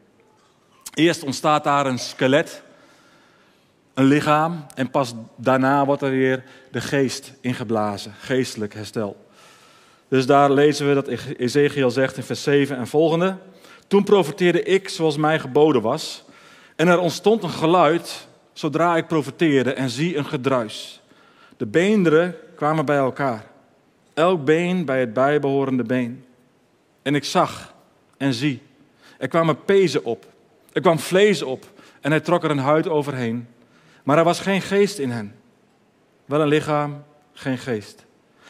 Eerst 0.94 1.24
ontstaat 1.24 1.64
daar 1.64 1.86
een 1.86 2.00
skelet, 2.00 2.64
een 3.94 4.06
lichaam. 4.06 4.66
En 4.76 4.90
pas 4.90 5.14
daarna 5.36 5.86
wordt 5.86 6.02
er 6.02 6.12
weer 6.12 6.44
de 6.72 6.82
geest 6.82 7.34
ingeblazen. 7.42 8.14
Geestelijk 8.20 8.74
herstel. 8.74 9.28
Dus 10.08 10.26
daar 10.26 10.52
lezen 10.52 10.88
we 10.88 10.94
dat 10.94 11.08
Ezekiel 11.38 11.92
zegt 11.92 12.18
in 12.18 12.24
vers 12.24 12.44
7 12.44 12.78
en 12.78 12.88
volgende. 12.88 13.38
Toen 13.88 14.04
profeteerde 14.04 14.64
ik 14.64 14.90
zoals 14.90 15.18
mij 15.18 15.40
geboden 15.40 15.82
was. 15.82 16.24
En 16.76 16.88
er 16.88 17.00
ontstond 17.00 17.44
een 17.44 17.50
geluid 17.50 18.28
zodra 18.54 18.98
ik 18.98 19.08
profeteerde 19.08 19.74
en 19.74 19.90
zie 19.90 20.18
een 20.18 20.26
gedruis. 20.26 21.02
De 21.58 21.66
beenderen 21.66 22.36
kwamen 22.56 22.86
bij 22.86 22.98
elkaar. 22.98 23.46
Elk 24.14 24.46
been 24.46 24.86
bij 24.86 25.00
het 25.00 25.14
bijbehorende 25.14 25.84
been. 25.84 26.26
En 27.02 27.16
ik 27.16 27.24
zag 27.24 27.74
en 28.18 28.34
zie. 28.34 28.62
Er 29.18 29.28
kwamen 29.28 29.64
pezen 29.66 30.06
op. 30.06 30.26
Er 30.74 30.82
kwam 30.82 31.00
vlees 31.00 31.42
op. 31.42 31.66
En 32.02 32.12
hij 32.12 32.20
trok 32.20 32.44
er 32.44 32.52
een 32.52 32.58
huid 32.58 32.88
overheen. 32.88 33.48
Maar 34.04 34.18
er 34.18 34.24
was 34.24 34.40
geen 34.40 34.62
geest 34.62 34.98
in 34.98 35.12
hen. 35.12 35.36
Wel 36.26 36.42
een 36.42 36.48
lichaam, 36.48 37.04
geen 37.34 37.58
geest. 37.58 38.06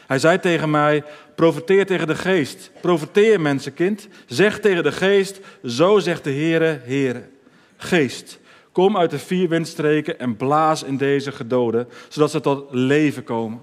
Hij 0.06 0.18
zei 0.18 0.40
tegen 0.40 0.70
mij: 0.70 1.04
Profeteer 1.34 1.86
tegen 1.86 2.06
de 2.06 2.14
geest. 2.14 2.70
Profeteer, 2.80 3.40
mensenkind. 3.40 4.08
Zeg 4.26 4.60
tegen 4.60 4.82
de 4.82 4.92
geest: 4.92 5.40
Zo 5.64 5.98
zegt 5.98 6.24
de 6.24 6.32
Heere, 6.32 6.80
Heere. 6.84 7.22
Geest, 7.76 8.40
kom 8.72 8.96
uit 8.96 9.10
de 9.10 9.18
vier 9.18 9.48
windstreken 9.48 10.18
en 10.18 10.36
blaas 10.36 10.82
in 10.82 10.96
deze 10.96 11.32
gedoden, 11.32 11.88
zodat 12.08 12.30
ze 12.30 12.40
tot 12.40 12.66
leven 12.70 13.24
komen. 13.24 13.60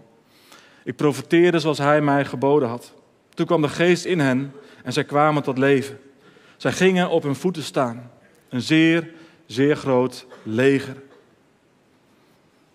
Ik 0.83 0.95
profeteerde 0.95 1.59
zoals 1.59 1.77
hij 1.77 2.01
mij 2.01 2.25
geboden 2.25 2.69
had. 2.69 2.93
Toen 3.33 3.45
kwam 3.45 3.61
de 3.61 3.69
geest 3.69 4.05
in 4.05 4.19
hen 4.19 4.53
en 4.83 4.93
zij 4.93 5.03
kwamen 5.03 5.43
tot 5.43 5.57
leven. 5.57 5.99
Zij 6.57 6.71
gingen 6.71 7.09
op 7.09 7.23
hun 7.23 7.35
voeten 7.35 7.63
staan. 7.63 8.11
Een 8.49 8.61
zeer, 8.61 9.09
zeer 9.45 9.75
groot 9.75 10.25
leger. 10.43 10.95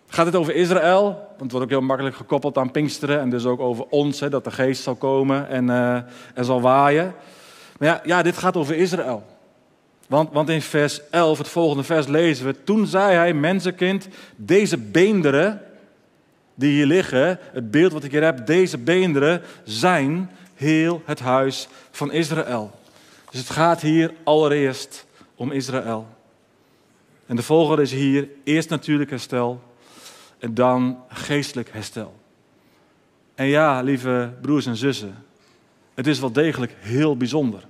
Gaat 0.09 0.27
het 0.27 0.37
over 0.37 0.55
Israël? 0.55 1.26
Want 1.39 1.51
het 1.51 1.51
wordt 1.51 1.67
ook 1.67 1.79
heel 1.79 1.89
makkelijk 1.89 2.17
gekoppeld 2.17 2.59
aan 2.59 2.71
Pinksteren. 2.71 3.21
En 3.21 3.31
dus 3.31 3.45
ook 3.45 3.61
over 3.61 3.85
ons, 3.89 4.21
hè, 4.21 4.29
dat 4.29 4.45
de 4.45 4.51
geest 4.51 4.83
zal 4.83 4.95
komen 4.95 5.49
en, 5.49 5.69
uh, 5.69 5.95
en 6.35 6.45
zal 6.45 6.61
waaien. 6.61 7.15
Maar 7.79 7.89
ja, 7.89 8.01
ja, 8.05 8.23
dit 8.23 8.37
gaat 8.37 8.57
over 8.57 8.77
Israël. 8.77 9.25
Want, 10.09 10.33
want 10.33 10.49
in 10.49 10.63
vers 10.63 11.01
11, 11.11 11.39
het 11.39 11.49
volgende 11.49 11.83
vers, 11.83 12.07
lezen 12.07 12.47
we... 12.47 12.63
Toen 12.65 12.87
zei 12.87 13.15
hij, 13.15 13.35
mensenkind, 13.35 14.09
deze 14.37 14.79
beenderen 14.79 15.63
die 16.55 16.71
hier 16.73 16.87
liggen... 16.87 17.39
het 17.53 17.71
beeld 17.71 17.93
wat 17.93 18.05
ik 18.05 18.11
hier 18.11 18.25
heb, 18.25 18.47
deze 18.47 18.79
beenderen 18.79 19.43
zijn 19.65 20.31
heel 20.55 21.03
het 21.05 21.21
huis 21.21 21.69
van 21.91 22.13
Israël. 22.13 22.71
Dus 23.31 23.41
het 23.41 23.51
gaat 23.51 23.81
hier 23.81 24.13
allereerst 24.25 25.07
om 25.35 25.53
Israël. 25.53 26.07
En 27.27 27.37
de 27.37 27.43
volgende 27.43 27.83
is 27.83 27.93
hier 27.93 28.29
eerst 28.45 28.69
natuurlijk 28.69 29.11
herstel 29.11 29.63
en 30.39 30.55
dan 30.55 31.03
geestelijk 31.09 31.73
herstel. 31.73 32.15
En 33.35 33.47
ja, 33.47 33.81
lieve 33.81 34.33
broers 34.41 34.67
en 34.67 34.77
zussen, 34.77 35.25
het 35.95 36.07
is 36.07 36.21
wel 36.21 36.33
degelijk 36.33 36.77
heel 36.79 37.17
bijzonder 37.17 37.67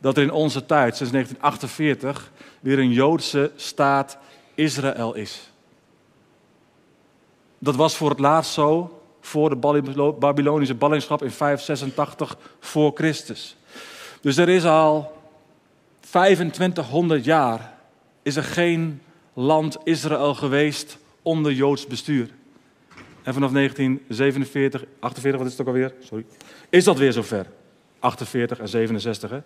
dat 0.00 0.16
er 0.16 0.22
in 0.22 0.32
onze 0.32 0.66
tijd, 0.66 0.96
sinds 0.96 1.12
1948, 1.12 2.32
weer 2.60 2.78
een 2.78 2.92
Joodse 2.92 3.52
staat 3.56 4.18
Israël 4.54 5.14
is. 5.14 5.50
Dat 7.58 7.76
was 7.76 7.96
voor 7.96 8.10
het 8.10 8.18
laatst 8.18 8.52
zo 8.52 9.02
voor 9.20 9.48
de 9.48 9.56
Babylonische 10.18 10.74
ballingschap 10.74 11.22
in 11.22 11.30
586 11.30 12.36
voor 12.60 12.92
Christus. 12.94 13.56
Dus 14.20 14.36
er 14.36 14.48
is 14.48 14.64
al 14.64 15.12
2500 16.00 17.24
jaar 17.24 17.72
is 18.22 18.36
er 18.36 18.44
geen 18.44 19.02
land 19.32 19.76
Israël 19.84 20.34
geweest 20.34 20.98
onder 21.22 21.52
Joods 21.52 21.86
bestuur. 21.86 22.28
En 23.22 23.34
vanaf 23.34 23.52
1947, 23.52 24.84
48, 24.98 25.40
wat 25.40 25.50
is 25.50 25.58
het 25.58 25.60
ook 25.60 25.74
alweer? 25.74 25.94
Sorry. 26.00 26.24
Is 26.68 26.84
dat 26.84 26.98
weer 26.98 27.12
zover? 27.12 27.46
48 27.98 28.58
en 28.58 28.68
67. 28.68 29.30
Hè? 29.30 29.40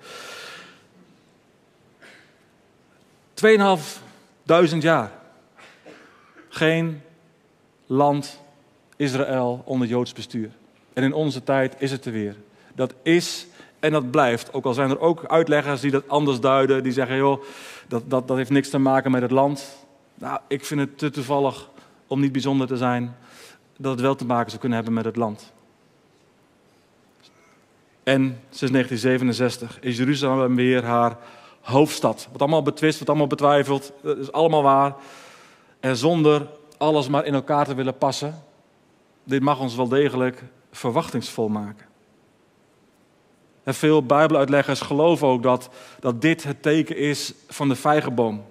2.500 4.73 4.79
jaar. 4.79 5.13
Geen 6.49 7.03
land 7.87 8.41
Israël 8.97 9.63
onder 9.65 9.89
Joods 9.89 10.13
bestuur. 10.13 10.51
En 10.93 11.03
in 11.03 11.13
onze 11.13 11.43
tijd 11.43 11.75
is 11.79 11.91
het 11.91 12.05
er 12.05 12.13
weer. 12.13 12.37
Dat 12.75 12.95
is 13.03 13.47
en 13.81 13.93
dat 13.93 14.11
blijft. 14.11 14.53
Ook 14.53 14.65
al 14.65 14.75
zijn 14.75 14.91
er 14.91 15.01
ook 15.01 15.25
uitleggers 15.25 15.81
die 15.81 15.91
dat 15.91 16.09
anders 16.09 16.41
duiden. 16.41 16.83
Die 16.83 16.93
zeggen, 16.93 17.17
joh, 17.17 17.43
dat, 17.89 18.11
dat, 18.11 18.29
dat 18.29 18.37
heeft 18.37 18.51
niks 18.51 18.71
te 18.71 18.79
maken 18.79 19.11
met 19.11 19.23
het 19.23 19.31
land. 19.31 19.86
Nou, 20.19 20.41
ik 20.47 20.65
vind 20.65 20.81
het 20.81 20.99
te 20.99 21.11
toevallig 21.11 21.69
om 22.07 22.21
niet 22.21 22.33
bijzonder 22.33 22.67
te 22.67 22.77
zijn, 22.77 23.17
dat 23.77 23.93
het 23.93 24.01
wel 24.01 24.15
te 24.15 24.25
maken 24.25 24.49
zou 24.49 24.61
kunnen 24.61 24.79
hebben 24.79 24.95
met 24.95 25.05
het 25.05 25.17
land. 25.17 25.53
En 28.03 28.23
sinds 28.51 28.73
1967 28.73 29.81
is 29.81 29.97
Jeruzalem 29.97 30.57
weer 30.57 30.85
haar 30.85 31.19
hoofdstad. 31.61 32.29
Wat 32.33 32.41
allemaal 32.41 32.63
betwist, 32.63 32.99
wat 32.99 33.09
allemaal 33.09 33.27
betwijfeld, 33.27 33.93
dat 34.03 34.19
is 34.19 34.33
allemaal 34.33 34.63
waar. 34.63 34.95
En 35.81 35.97
zonder 35.97 36.47
alles 36.79 37.09
maar 37.09 37.25
in 37.25 37.35
elkaar 37.35 37.65
te 37.65 37.75
willen 37.75 37.99
passen, 37.99 38.43
dit 39.25 39.43
mag 39.43 39.61
ons 39.61 39.77
wel 39.77 39.89
degelijk 39.89 40.43
verwachtingsvol 40.71 41.49
maken. 41.49 41.87
En 43.63 43.75
veel 43.75 44.03
Bijbeluitleggers 44.03 44.81
geloven 44.81 45.29
ook 45.29 45.43
dat, 45.43 45.69
dat 46.01 46.21
dit 46.21 46.43
het 46.43 46.63
teken 46.63 46.97
is 46.97 47.35
van 47.49 47.69
de 47.69 47.77
vijgenboom 47.77 48.45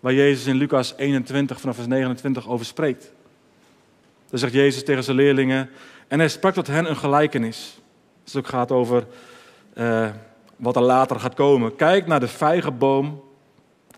waar 0.00 0.14
Jezus 0.14 0.46
in 0.46 0.56
Lucas 0.56 0.94
21 0.96 1.60
vanaf 1.60 1.74
vers 1.74 1.86
29 1.86 2.48
over 2.48 2.66
spreekt. 2.66 3.12
Dan 4.30 4.38
zegt 4.38 4.52
Jezus 4.52 4.84
tegen 4.84 5.04
zijn 5.04 5.16
leerlingen, 5.16 5.70
en 6.08 6.18
hij 6.18 6.28
sprak 6.28 6.54
tot 6.54 6.66
hen 6.66 6.90
een 6.90 6.96
gelijkenis. 6.96 7.78
Het 8.24 8.36
ook 8.36 8.46
gaat 8.46 8.70
over 8.70 9.06
uh, 9.74 10.08
wat 10.56 10.76
er 10.76 10.82
later 10.82 11.20
gaat 11.20 11.34
komen. 11.34 11.76
Kijk 11.76 12.06
naar 12.06 12.20
de 12.20 12.28
vijgenboom 12.28 13.22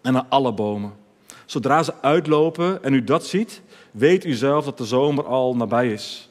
en 0.03 0.13
naar 0.13 0.25
alle 0.29 0.53
bomen. 0.53 0.93
Zodra 1.47 1.83
ze 1.83 1.95
uitlopen 2.01 2.83
en 2.85 2.93
u 2.93 3.05
dat 3.05 3.27
ziet, 3.27 3.63
weet 3.91 4.25
u 4.25 4.33
zelf 4.33 4.65
dat 4.65 4.79
de 4.79 4.85
zomer 4.85 5.25
al 5.25 5.57
nabij 5.57 5.93
is. 5.93 6.29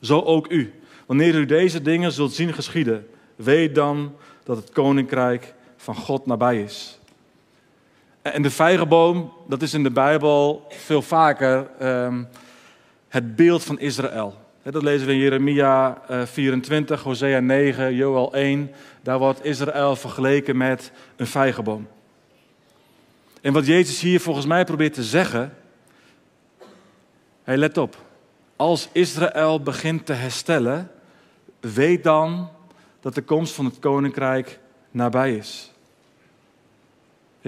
Zo 0.00 0.20
ook 0.20 0.50
u. 0.50 0.72
Wanneer 1.06 1.34
u 1.34 1.46
deze 1.46 1.82
dingen 1.82 2.12
zult 2.12 2.32
zien 2.32 2.52
geschieden, 2.52 3.06
weet 3.36 3.74
dan 3.74 4.14
dat 4.44 4.56
het 4.56 4.70
koninkrijk 4.70 5.54
van 5.76 5.94
God 5.94 6.26
nabij 6.26 6.62
is. 6.62 6.98
En 8.32 8.42
de 8.42 8.50
vijgenboom, 8.50 9.32
dat 9.48 9.62
is 9.62 9.74
in 9.74 9.82
de 9.82 9.90
Bijbel 9.90 10.66
veel 10.68 11.02
vaker 11.02 11.66
um, 11.82 12.28
het 13.08 13.36
beeld 13.36 13.64
van 13.64 13.78
Israël. 13.78 14.36
Dat 14.62 14.82
lezen 14.82 15.06
we 15.06 15.12
in 15.12 15.18
Jeremia 15.18 16.02
24, 16.24 16.98
eh, 16.98 17.04
Hosea 17.04 17.40
9, 17.40 17.94
Joel 17.94 18.34
1. 18.34 18.70
Daar 19.02 19.18
wordt 19.18 19.44
Israël 19.44 19.96
vergeleken 19.96 20.56
met 20.56 20.92
een 21.16 21.26
vijgenboom. 21.26 21.88
En 23.40 23.52
wat 23.52 23.66
Jezus 23.66 24.00
hier 24.00 24.20
volgens 24.20 24.46
mij 24.46 24.64
probeert 24.64 24.94
te 24.94 25.02
zeggen. 25.02 25.54
Hey, 27.42 27.56
let 27.56 27.78
op. 27.78 27.96
Als 28.56 28.88
Israël 28.92 29.60
begint 29.60 30.06
te 30.06 30.12
herstellen, 30.12 30.90
weet 31.60 32.02
dan 32.02 32.48
dat 33.00 33.14
de 33.14 33.22
komst 33.22 33.54
van 33.54 33.64
het 33.64 33.78
koninkrijk 33.78 34.58
nabij 34.90 35.36
is. 35.36 35.73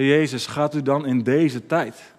Jezus, 0.05 0.47
gaat 0.47 0.75
u 0.75 0.83
dan 0.83 1.07
in 1.07 1.23
deze 1.23 1.67
tijd 1.67 2.15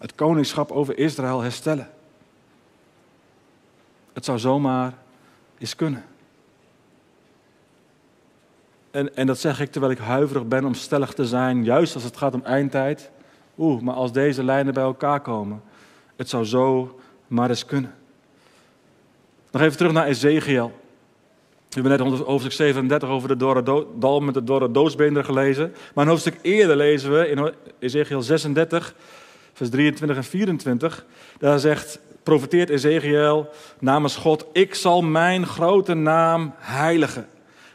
het 0.00 0.14
koningschap 0.14 0.70
over 0.70 0.98
Israël 0.98 1.40
herstellen? 1.40 1.90
Het 4.12 4.24
zou 4.24 4.38
zomaar 4.38 4.94
eens 5.58 5.76
kunnen. 5.76 6.04
En, 8.90 9.16
en 9.16 9.26
dat 9.26 9.38
zeg 9.38 9.60
ik 9.60 9.72
terwijl 9.72 9.92
ik 9.92 9.98
huiverig 9.98 10.46
ben 10.46 10.64
om 10.64 10.74
stellig 10.74 11.14
te 11.14 11.26
zijn, 11.26 11.64
juist 11.64 11.94
als 11.94 12.04
het 12.04 12.16
gaat 12.16 12.34
om 12.34 12.44
eindtijd. 12.44 13.10
Oeh, 13.58 13.82
maar 13.82 13.94
als 13.94 14.12
deze 14.12 14.44
lijnen 14.44 14.74
bij 14.74 14.82
elkaar 14.82 15.20
komen, 15.20 15.62
het 16.16 16.28
zou 16.28 16.44
zo 16.44 16.98
maar 17.26 17.48
eens 17.48 17.66
kunnen. 17.66 17.94
Nog 19.50 19.62
even 19.62 19.76
terug 19.76 19.92
naar 19.92 20.06
Ezekiel. 20.06 20.82
We 21.74 21.88
hebben 21.88 22.10
net 22.10 22.18
hoofdstuk 22.18 22.52
37 22.52 23.08
over 23.08 23.28
de 23.28 23.36
dorre 23.36 23.86
dal 23.98 24.20
met 24.20 24.34
de 24.34 24.44
dorre 24.44 24.70
doodsbeenderen 24.70 25.24
gelezen. 25.24 25.74
Maar 25.94 26.04
een 26.04 26.10
hoofdstuk 26.10 26.38
eerder 26.42 26.76
lezen 26.76 27.12
we 27.12 27.28
in 27.28 27.52
Ezekiel 27.78 28.22
36, 28.22 28.94
vers 29.52 29.70
23 29.70 30.16
en 30.16 30.24
24. 30.24 31.04
Daar 31.38 31.58
zegt 31.58 32.00
profeteert 32.22 32.70
Ezekiel 32.70 33.48
namens 33.80 34.16
God: 34.16 34.46
Ik 34.52 34.74
zal 34.74 35.02
mijn 35.02 35.46
grote 35.46 35.94
naam 35.94 36.54
heiligen, 36.58 37.26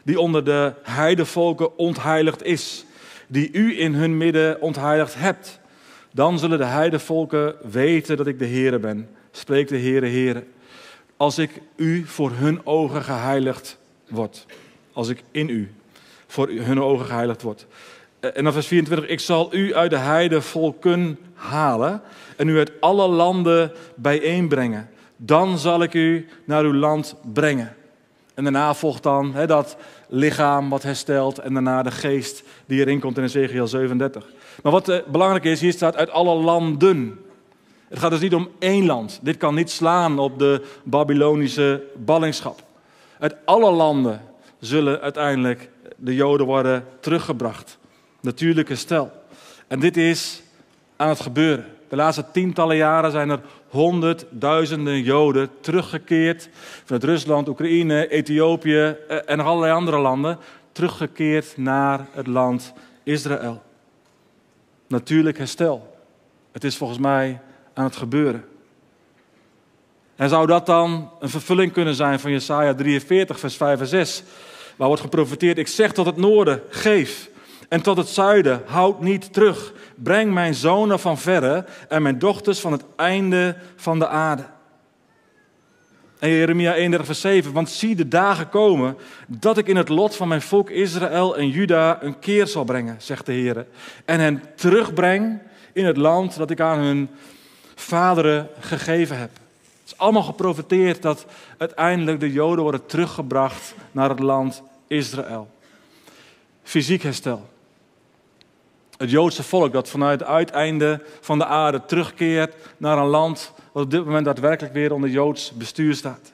die 0.02 0.20
onder 0.20 0.44
de 0.44 0.72
heidevolken 0.82 1.78
ontheiligd 1.78 2.42
is, 2.42 2.84
die 3.26 3.52
u 3.52 3.80
in 3.80 3.94
hun 3.94 4.16
midden 4.16 4.60
ontheiligd 4.60 5.14
hebt. 5.14 5.60
Dan 6.12 6.38
zullen 6.38 6.58
de 6.58 6.64
heidevolken 6.64 7.54
weten 7.70 8.16
dat 8.16 8.26
ik 8.26 8.38
de 8.38 8.46
Heere 8.46 8.78
ben, 8.78 9.08
spreekt 9.30 9.68
de 9.68 9.78
Heere 9.78 10.06
Heere. 10.06 10.44
Als 11.16 11.38
ik 11.38 11.50
u 11.76 12.04
voor 12.06 12.30
hun 12.30 12.66
ogen 12.66 13.02
geheiligd 13.02 13.78
word. 14.10 14.46
Als 14.92 15.08
ik 15.08 15.22
in 15.30 15.48
u 15.48 15.74
voor 16.26 16.48
hun 16.48 16.82
ogen 16.82 17.06
geheiligd 17.06 17.42
word. 17.42 17.66
Eh, 18.20 18.30
en 18.34 18.44
dan 18.44 18.52
vers 18.52 18.66
24, 18.66 19.08
ik 19.08 19.20
zal 19.20 19.54
u 19.54 19.74
uit 19.74 19.90
de 19.90 19.96
heidevolken 19.96 21.18
halen 21.34 22.02
en 22.36 22.48
u 22.48 22.58
uit 22.58 22.72
alle 22.80 23.08
landen 23.08 23.72
bijeenbrengen. 23.94 24.88
Dan 25.16 25.58
zal 25.58 25.82
ik 25.82 25.94
u 25.94 26.28
naar 26.44 26.64
uw 26.64 26.74
land 26.74 27.14
brengen. 27.32 27.74
En 28.34 28.42
daarna 28.42 28.74
volgt 28.74 29.02
dan 29.02 29.34
dat 29.46 29.76
lichaam 30.08 30.68
wat 30.68 30.82
herstelt 30.82 31.38
en 31.38 31.52
daarna 31.52 31.82
de 31.82 31.90
geest 31.90 32.42
die 32.66 32.80
erin 32.80 33.00
komt 33.00 33.18
in 33.18 33.24
Ezekiel 33.24 33.66
37. 33.66 34.26
Maar 34.62 34.72
wat 34.72 34.88
eh, 34.88 34.98
belangrijk 35.06 35.44
is, 35.44 35.60
hier 35.60 35.72
staat 35.72 35.96
uit 35.96 36.10
alle 36.10 36.34
landen. 36.34 37.20
Het 37.88 37.98
gaat 37.98 38.10
dus 38.10 38.20
niet 38.20 38.34
om 38.34 38.48
één 38.58 38.86
land. 38.86 39.20
Dit 39.22 39.36
kan 39.36 39.54
niet 39.54 39.70
slaan 39.70 40.18
op 40.18 40.38
de 40.38 40.62
Babylonische 40.82 41.82
ballingschap. 41.96 42.62
Uit 43.20 43.36
alle 43.44 43.70
landen 43.70 44.20
zullen 44.58 45.00
uiteindelijk 45.00 45.70
de 45.96 46.14
Joden 46.14 46.46
worden 46.46 46.84
teruggebracht. 47.00 47.78
Natuurlijke 48.20 48.74
stel. 48.74 49.12
En 49.66 49.80
dit 49.80 49.96
is 49.96 50.42
aan 50.96 51.08
het 51.08 51.20
gebeuren. 51.20 51.66
De 51.88 51.96
laatste 51.96 52.24
tientallen 52.32 52.76
jaren 52.76 53.10
zijn 53.10 53.30
er 53.30 53.40
honderdduizenden 53.68 55.02
Joden 55.02 55.48
teruggekeerd 55.60 56.48
vanuit 56.84 57.04
Rusland, 57.04 57.48
Oekraïne, 57.48 58.08
Ethiopië 58.08 58.96
eh, 59.08 59.18
en 59.26 59.40
allerlei 59.40 59.72
andere 59.72 59.98
landen. 59.98 60.38
Teruggekeerd 60.72 61.56
naar 61.56 62.06
het 62.12 62.26
land 62.26 62.72
Israël. 63.02 63.62
Natuurlijk 64.86 65.38
herstel. 65.38 65.96
Het 66.52 66.64
is 66.64 66.76
volgens 66.76 66.98
mij 66.98 67.40
aan 67.74 67.84
het 67.84 67.96
gebeuren. 67.96 68.44
En 70.20 70.28
zou 70.28 70.46
dat 70.46 70.66
dan 70.66 71.10
een 71.20 71.28
vervulling 71.28 71.72
kunnen 71.72 71.94
zijn 71.94 72.20
van 72.20 72.30
Jesaja 72.30 72.74
43, 72.74 73.38
vers 73.38 73.56
5 73.56 73.80
en 73.80 73.86
6, 73.86 74.22
waar 74.76 74.86
wordt 74.86 75.02
geprofiteerd, 75.02 75.58
ik 75.58 75.68
zeg 75.68 75.92
tot 75.92 76.06
het 76.06 76.16
noorden, 76.16 76.62
geef, 76.68 77.30
en 77.68 77.80
tot 77.80 77.96
het 77.96 78.08
zuiden, 78.08 78.62
houd 78.66 79.00
niet 79.00 79.32
terug. 79.32 79.72
Breng 79.94 80.32
mijn 80.32 80.54
zonen 80.54 81.00
van 81.00 81.18
verre 81.18 81.64
en 81.88 82.02
mijn 82.02 82.18
dochters 82.18 82.60
van 82.60 82.72
het 82.72 82.84
einde 82.96 83.56
van 83.76 83.98
de 83.98 84.08
aarde. 84.08 84.44
En 86.18 86.30
Jeremia 86.30 86.74
31, 86.74 87.06
vers 87.06 87.20
7. 87.20 87.52
Want 87.52 87.70
zie 87.70 87.94
de 87.94 88.08
dagen 88.08 88.48
komen 88.48 88.96
dat 89.26 89.58
ik 89.58 89.66
in 89.66 89.76
het 89.76 89.88
lot 89.88 90.16
van 90.16 90.28
mijn 90.28 90.42
volk 90.42 90.70
Israël 90.70 91.36
en 91.36 91.48
Juda 91.48 92.02
een 92.02 92.18
keer 92.18 92.46
zal 92.46 92.64
brengen, 92.64 92.96
zegt 92.98 93.26
de 93.26 93.32
Heer. 93.32 93.66
En 94.04 94.20
hen 94.20 94.42
terugbreng 94.56 95.38
in 95.72 95.84
het 95.84 95.96
land 95.96 96.36
dat 96.36 96.50
ik 96.50 96.60
aan 96.60 96.78
hun 96.78 97.10
vaderen 97.74 98.48
gegeven 98.58 99.18
heb. 99.18 99.30
Is 99.90 99.98
allemaal 99.98 100.22
geprofiteerd 100.22 101.02
dat 101.02 101.26
uiteindelijk 101.58 102.20
de 102.20 102.32
Joden 102.32 102.62
worden 102.62 102.86
teruggebracht 102.86 103.74
naar 103.92 104.08
het 104.08 104.18
land 104.18 104.62
Israël. 104.86 105.50
Fysiek 106.62 107.02
herstel. 107.02 107.48
Het 108.96 109.10
Joodse 109.10 109.42
volk 109.42 109.72
dat 109.72 109.88
vanuit 109.88 110.20
het 110.20 110.28
uiteinde 110.28 111.02
van 111.20 111.38
de 111.38 111.46
aarde 111.46 111.84
terugkeert 111.84 112.54
naar 112.76 112.98
een 112.98 113.06
land 113.06 113.52
wat 113.72 113.84
op 113.84 113.90
dit 113.90 114.04
moment 114.04 114.24
daadwerkelijk 114.24 114.74
weer 114.74 114.92
onder 114.92 115.10
Joods 115.10 115.52
bestuur 115.52 115.94
staat. 115.94 116.32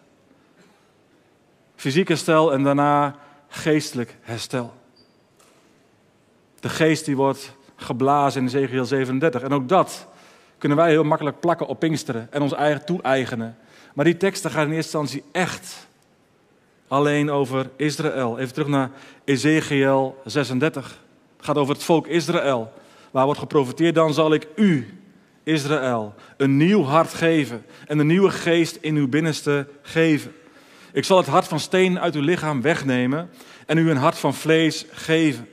Fysiek 1.76 2.08
herstel 2.08 2.52
en 2.52 2.62
daarna 2.62 3.16
geestelijk 3.48 4.16
herstel. 4.20 4.74
De 6.60 6.68
geest 6.68 7.04
die 7.04 7.16
wordt 7.16 7.52
geblazen 7.76 8.40
in 8.40 8.46
Ezekiel 8.46 8.84
37. 8.84 9.42
En 9.42 9.52
ook 9.52 9.68
dat 9.68 10.06
kunnen 10.58 10.78
wij 10.78 10.90
heel 10.90 11.04
makkelijk 11.04 11.40
plakken 11.40 11.66
op 11.66 11.78
Pinksteren 11.78 12.28
en 12.30 12.42
ons 12.42 12.52
eigen 12.52 12.84
toe-eigenen. 12.84 13.56
Maar 13.94 14.04
die 14.04 14.16
teksten 14.16 14.50
gaan 14.50 14.66
in 14.66 14.72
eerste 14.72 14.98
instantie 14.98 15.30
echt 15.32 15.86
alleen 16.88 17.30
over 17.30 17.70
Israël. 17.76 18.38
Even 18.38 18.52
terug 18.52 18.68
naar 18.68 18.90
Ezekiel 19.24 20.20
36. 20.24 21.00
Het 21.36 21.44
gaat 21.46 21.56
over 21.56 21.74
het 21.74 21.84
volk 21.84 22.06
Israël. 22.06 22.72
Waar 23.10 23.24
wordt 23.24 23.40
geprofiteerd, 23.40 23.94
dan 23.94 24.14
zal 24.14 24.32
ik 24.32 24.48
u, 24.56 24.98
Israël, 25.42 26.14
een 26.36 26.56
nieuw 26.56 26.82
hart 26.82 27.14
geven 27.14 27.64
en 27.86 27.98
een 27.98 28.06
nieuwe 28.06 28.30
geest 28.30 28.78
in 28.80 28.96
uw 28.96 29.08
binnenste 29.08 29.66
geven. 29.82 30.32
Ik 30.92 31.04
zal 31.04 31.16
het 31.16 31.26
hart 31.26 31.48
van 31.48 31.60
steen 31.60 32.00
uit 32.00 32.14
uw 32.14 32.22
lichaam 32.22 32.62
wegnemen 32.62 33.30
en 33.66 33.78
u 33.78 33.90
een 33.90 33.96
hart 33.96 34.18
van 34.18 34.34
vlees 34.34 34.86
geven. 34.90 35.48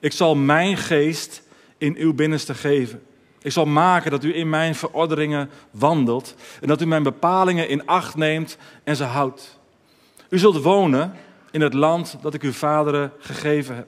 Ik 0.00 0.12
zal 0.12 0.34
mijn 0.34 0.76
geest 0.76 1.42
in 1.78 1.96
uw 1.96 2.14
binnenste 2.14 2.54
geven. 2.54 3.02
Ik 3.42 3.52
zal 3.52 3.66
maken 3.66 4.10
dat 4.10 4.24
u 4.24 4.36
in 4.36 4.48
mijn 4.48 4.74
verordeningen 4.74 5.50
wandelt 5.70 6.34
en 6.60 6.68
dat 6.68 6.80
u 6.80 6.86
mijn 6.86 7.02
bepalingen 7.02 7.68
in 7.68 7.86
acht 7.86 8.16
neemt 8.16 8.56
en 8.84 8.96
ze 8.96 9.04
houdt. 9.04 9.58
U 10.28 10.38
zult 10.38 10.62
wonen 10.62 11.14
in 11.50 11.60
het 11.60 11.74
land 11.74 12.16
dat 12.20 12.34
ik 12.34 12.42
uw 12.42 12.52
vaderen 12.52 13.12
gegeven 13.18 13.76
heb. 13.76 13.86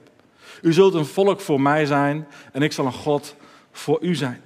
U 0.61 0.73
zult 0.73 0.93
een 0.93 1.05
volk 1.05 1.39
voor 1.39 1.61
mij 1.61 1.85
zijn 1.85 2.27
en 2.51 2.61
ik 2.61 2.71
zal 2.71 2.85
een 2.85 2.93
God 2.93 3.35
voor 3.71 3.97
u 4.01 4.15
zijn. 4.15 4.41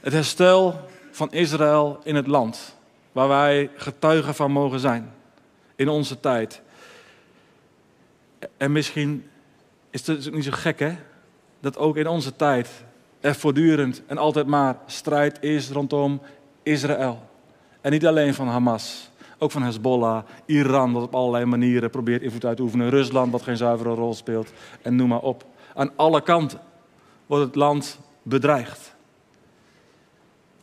Het 0.00 0.12
herstel 0.12 0.88
van 1.10 1.32
Israël 1.32 2.00
in 2.02 2.14
het 2.14 2.26
land 2.26 2.76
waar 3.12 3.28
wij 3.28 3.70
getuigen 3.76 4.34
van 4.34 4.50
mogen 4.50 4.80
zijn 4.80 5.12
in 5.76 5.88
onze 5.88 6.20
tijd. 6.20 6.62
En 8.56 8.72
misschien 8.72 9.30
is 9.90 10.06
het 10.06 10.32
niet 10.32 10.44
zo 10.44 10.50
gek 10.52 10.78
hè, 10.78 10.96
dat 11.64 11.78
ook 11.78 11.96
in 11.96 12.06
onze 12.06 12.36
tijd 12.36 12.68
er 13.20 13.34
voortdurend 13.34 14.02
en 14.06 14.18
altijd 14.18 14.46
maar 14.46 14.76
strijd 14.86 15.42
is 15.42 15.70
rondom 15.70 16.20
Israël. 16.62 17.22
En 17.80 17.90
niet 17.90 18.06
alleen 18.06 18.34
van 18.34 18.48
Hamas, 18.48 19.10
ook 19.38 19.50
van 19.50 19.62
Hezbollah, 19.62 20.22
Iran, 20.46 20.92
dat 20.92 21.02
op 21.02 21.14
allerlei 21.14 21.44
manieren 21.44 21.90
probeert 21.90 22.22
invloed 22.22 22.44
uit 22.44 22.56
te 22.56 22.62
oefenen, 22.62 22.90
Rusland, 22.90 23.32
wat 23.32 23.42
geen 23.42 23.56
zuivere 23.56 23.94
rol 23.94 24.14
speelt, 24.14 24.52
en 24.82 24.96
noem 24.96 25.08
maar 25.08 25.20
op. 25.20 25.44
Aan 25.74 25.90
alle 25.96 26.20
kanten 26.22 26.60
wordt 27.26 27.44
het 27.44 27.54
land 27.54 27.98
bedreigd. 28.22 28.94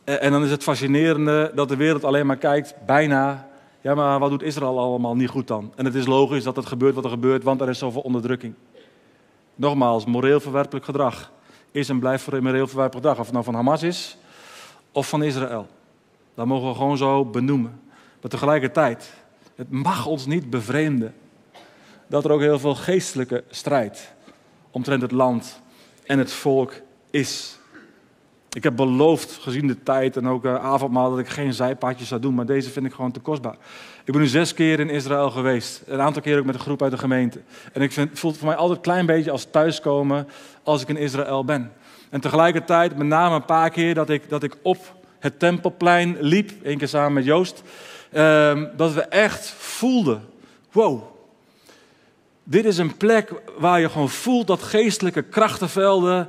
En 0.04 0.30
dan 0.30 0.44
is 0.44 0.50
het 0.50 0.62
fascinerende 0.62 1.52
dat 1.54 1.68
de 1.68 1.76
wereld 1.76 2.04
alleen 2.04 2.26
maar 2.26 2.36
kijkt, 2.36 2.74
bijna, 2.86 3.48
ja 3.80 3.94
maar 3.94 4.18
wat 4.18 4.30
doet 4.30 4.42
Israël 4.42 4.78
allemaal 4.78 5.16
niet 5.16 5.28
goed 5.28 5.46
dan? 5.46 5.72
En 5.76 5.84
het 5.84 5.94
is 5.94 6.06
logisch 6.06 6.44
dat 6.44 6.56
het 6.56 6.66
gebeurt 6.66 6.94
wat 6.94 7.04
er 7.04 7.10
gebeurt, 7.10 7.42
want 7.42 7.60
er 7.60 7.68
is 7.68 7.78
zoveel 7.78 8.02
onderdrukking. 8.02 8.54
Nogmaals, 9.54 10.04
moreel 10.04 10.40
verwerpelijk 10.40 10.84
gedrag 10.84 11.32
is 11.70 11.88
en 11.88 11.98
blijft 11.98 12.30
moreel 12.30 12.66
verwerpelijk 12.66 13.06
gedrag. 13.06 13.18
Of 13.18 13.24
het 13.24 13.32
nou 13.32 13.44
van 13.44 13.54
Hamas 13.54 13.82
is 13.82 14.16
of 14.92 15.08
van 15.08 15.22
Israël. 15.22 15.68
Dat 16.34 16.46
mogen 16.46 16.68
we 16.68 16.74
gewoon 16.74 16.96
zo 16.96 17.24
benoemen. 17.24 17.80
Maar 18.20 18.30
tegelijkertijd, 18.30 19.12
het 19.54 19.70
mag 19.70 20.06
ons 20.06 20.26
niet 20.26 20.50
bevreemden 20.50 21.14
dat 22.06 22.24
er 22.24 22.30
ook 22.30 22.40
heel 22.40 22.58
veel 22.58 22.74
geestelijke 22.74 23.44
strijd 23.50 24.14
omtrent 24.70 25.02
het 25.02 25.12
land 25.12 25.60
en 26.06 26.18
het 26.18 26.32
volk 26.32 26.72
is. 27.10 27.58
Ik 28.52 28.62
heb 28.62 28.76
beloofd, 28.76 29.38
gezien 29.40 29.66
de 29.66 29.82
tijd 29.82 30.16
en 30.16 30.28
ook 30.28 30.44
uh, 30.44 30.54
avondmaal, 30.54 31.10
dat 31.10 31.18
ik 31.18 31.28
geen 31.28 31.54
zijpaadjes 31.54 32.08
zou 32.08 32.20
doen. 32.20 32.34
Maar 32.34 32.46
deze 32.46 32.70
vind 32.70 32.86
ik 32.86 32.92
gewoon 32.92 33.12
te 33.12 33.20
kostbaar. 33.20 33.56
Ik 34.04 34.12
ben 34.12 34.20
nu 34.20 34.26
zes 34.26 34.54
keer 34.54 34.80
in 34.80 34.90
Israël 34.90 35.30
geweest. 35.30 35.82
Een 35.86 36.00
aantal 36.00 36.22
keer 36.22 36.38
ook 36.38 36.44
met 36.44 36.54
een 36.54 36.60
groep 36.60 36.82
uit 36.82 36.90
de 36.90 36.98
gemeente. 36.98 37.40
En 37.72 37.82
ik 37.82 37.92
vind, 37.92 38.10
het 38.10 38.18
voor 38.18 38.46
mij 38.46 38.56
altijd 38.56 38.76
een 38.76 38.84
klein 38.84 39.06
beetje 39.06 39.30
als 39.30 39.46
thuiskomen 39.50 40.28
als 40.62 40.82
ik 40.82 40.88
in 40.88 40.96
Israël 40.96 41.44
ben. 41.44 41.72
En 42.10 42.20
tegelijkertijd, 42.20 42.96
met 42.96 43.06
name 43.06 43.34
een 43.34 43.44
paar 43.44 43.70
keer 43.70 43.94
dat 43.94 44.10
ik, 44.10 44.28
dat 44.28 44.42
ik 44.42 44.56
op 44.62 44.94
het 45.18 45.38
Tempelplein 45.38 46.16
liep. 46.20 46.50
één 46.62 46.78
keer 46.78 46.88
samen 46.88 47.12
met 47.12 47.24
Joost. 47.24 47.62
Ehm, 48.10 48.66
dat 48.76 48.92
we 48.92 49.00
echt 49.00 49.54
voelden, 49.58 50.22
wow, 50.72 51.02
dit 52.44 52.64
is 52.64 52.78
een 52.78 52.96
plek 52.96 53.32
waar 53.58 53.80
je 53.80 53.88
gewoon 53.88 54.10
voelt 54.10 54.46
dat 54.46 54.62
geestelijke 54.62 55.22
krachtenvelden 55.22 56.28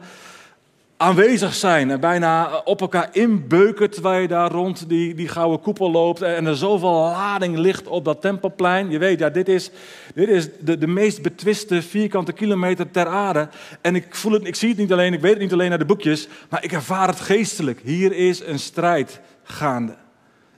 aanwezig 0.97 1.53
zijn 1.53 1.91
en 1.91 1.99
bijna 1.99 2.61
op 2.65 2.81
elkaar 2.81 3.09
inbeuken 3.11 3.89
terwijl 3.89 4.21
je 4.21 4.27
daar 4.27 4.51
rond 4.51 4.89
die, 4.89 5.15
die 5.15 5.27
gouden 5.27 5.59
koepel 5.59 5.91
loopt 5.91 6.21
en 6.21 6.45
er 6.45 6.55
zoveel 6.55 6.91
lading 6.91 7.57
ligt 7.57 7.87
op 7.87 8.05
dat 8.05 8.21
tempelplein. 8.21 8.89
Je 8.89 8.97
weet, 8.97 9.19
ja, 9.19 9.29
dit 9.29 9.47
is, 9.47 9.71
dit 10.15 10.29
is 10.29 10.47
de, 10.59 10.77
de 10.77 10.87
meest 10.87 11.21
betwiste 11.21 11.81
vierkante 11.81 12.33
kilometer 12.33 12.91
ter 12.91 13.07
aarde. 13.07 13.47
En 13.81 13.95
ik 13.95 14.15
voel 14.15 14.31
het, 14.31 14.47
ik 14.47 14.55
zie 14.55 14.69
het 14.69 14.77
niet 14.77 14.91
alleen, 14.91 15.13
ik 15.13 15.21
weet 15.21 15.31
het 15.31 15.41
niet 15.41 15.53
alleen 15.53 15.69
naar 15.69 15.77
de 15.77 15.85
boekjes, 15.85 16.27
maar 16.49 16.63
ik 16.63 16.71
ervaar 16.71 17.07
het 17.07 17.19
geestelijk. 17.19 17.79
Hier 17.83 18.13
is 18.13 18.45
een 18.45 18.59
strijd 18.59 19.19
gaande. 19.43 19.95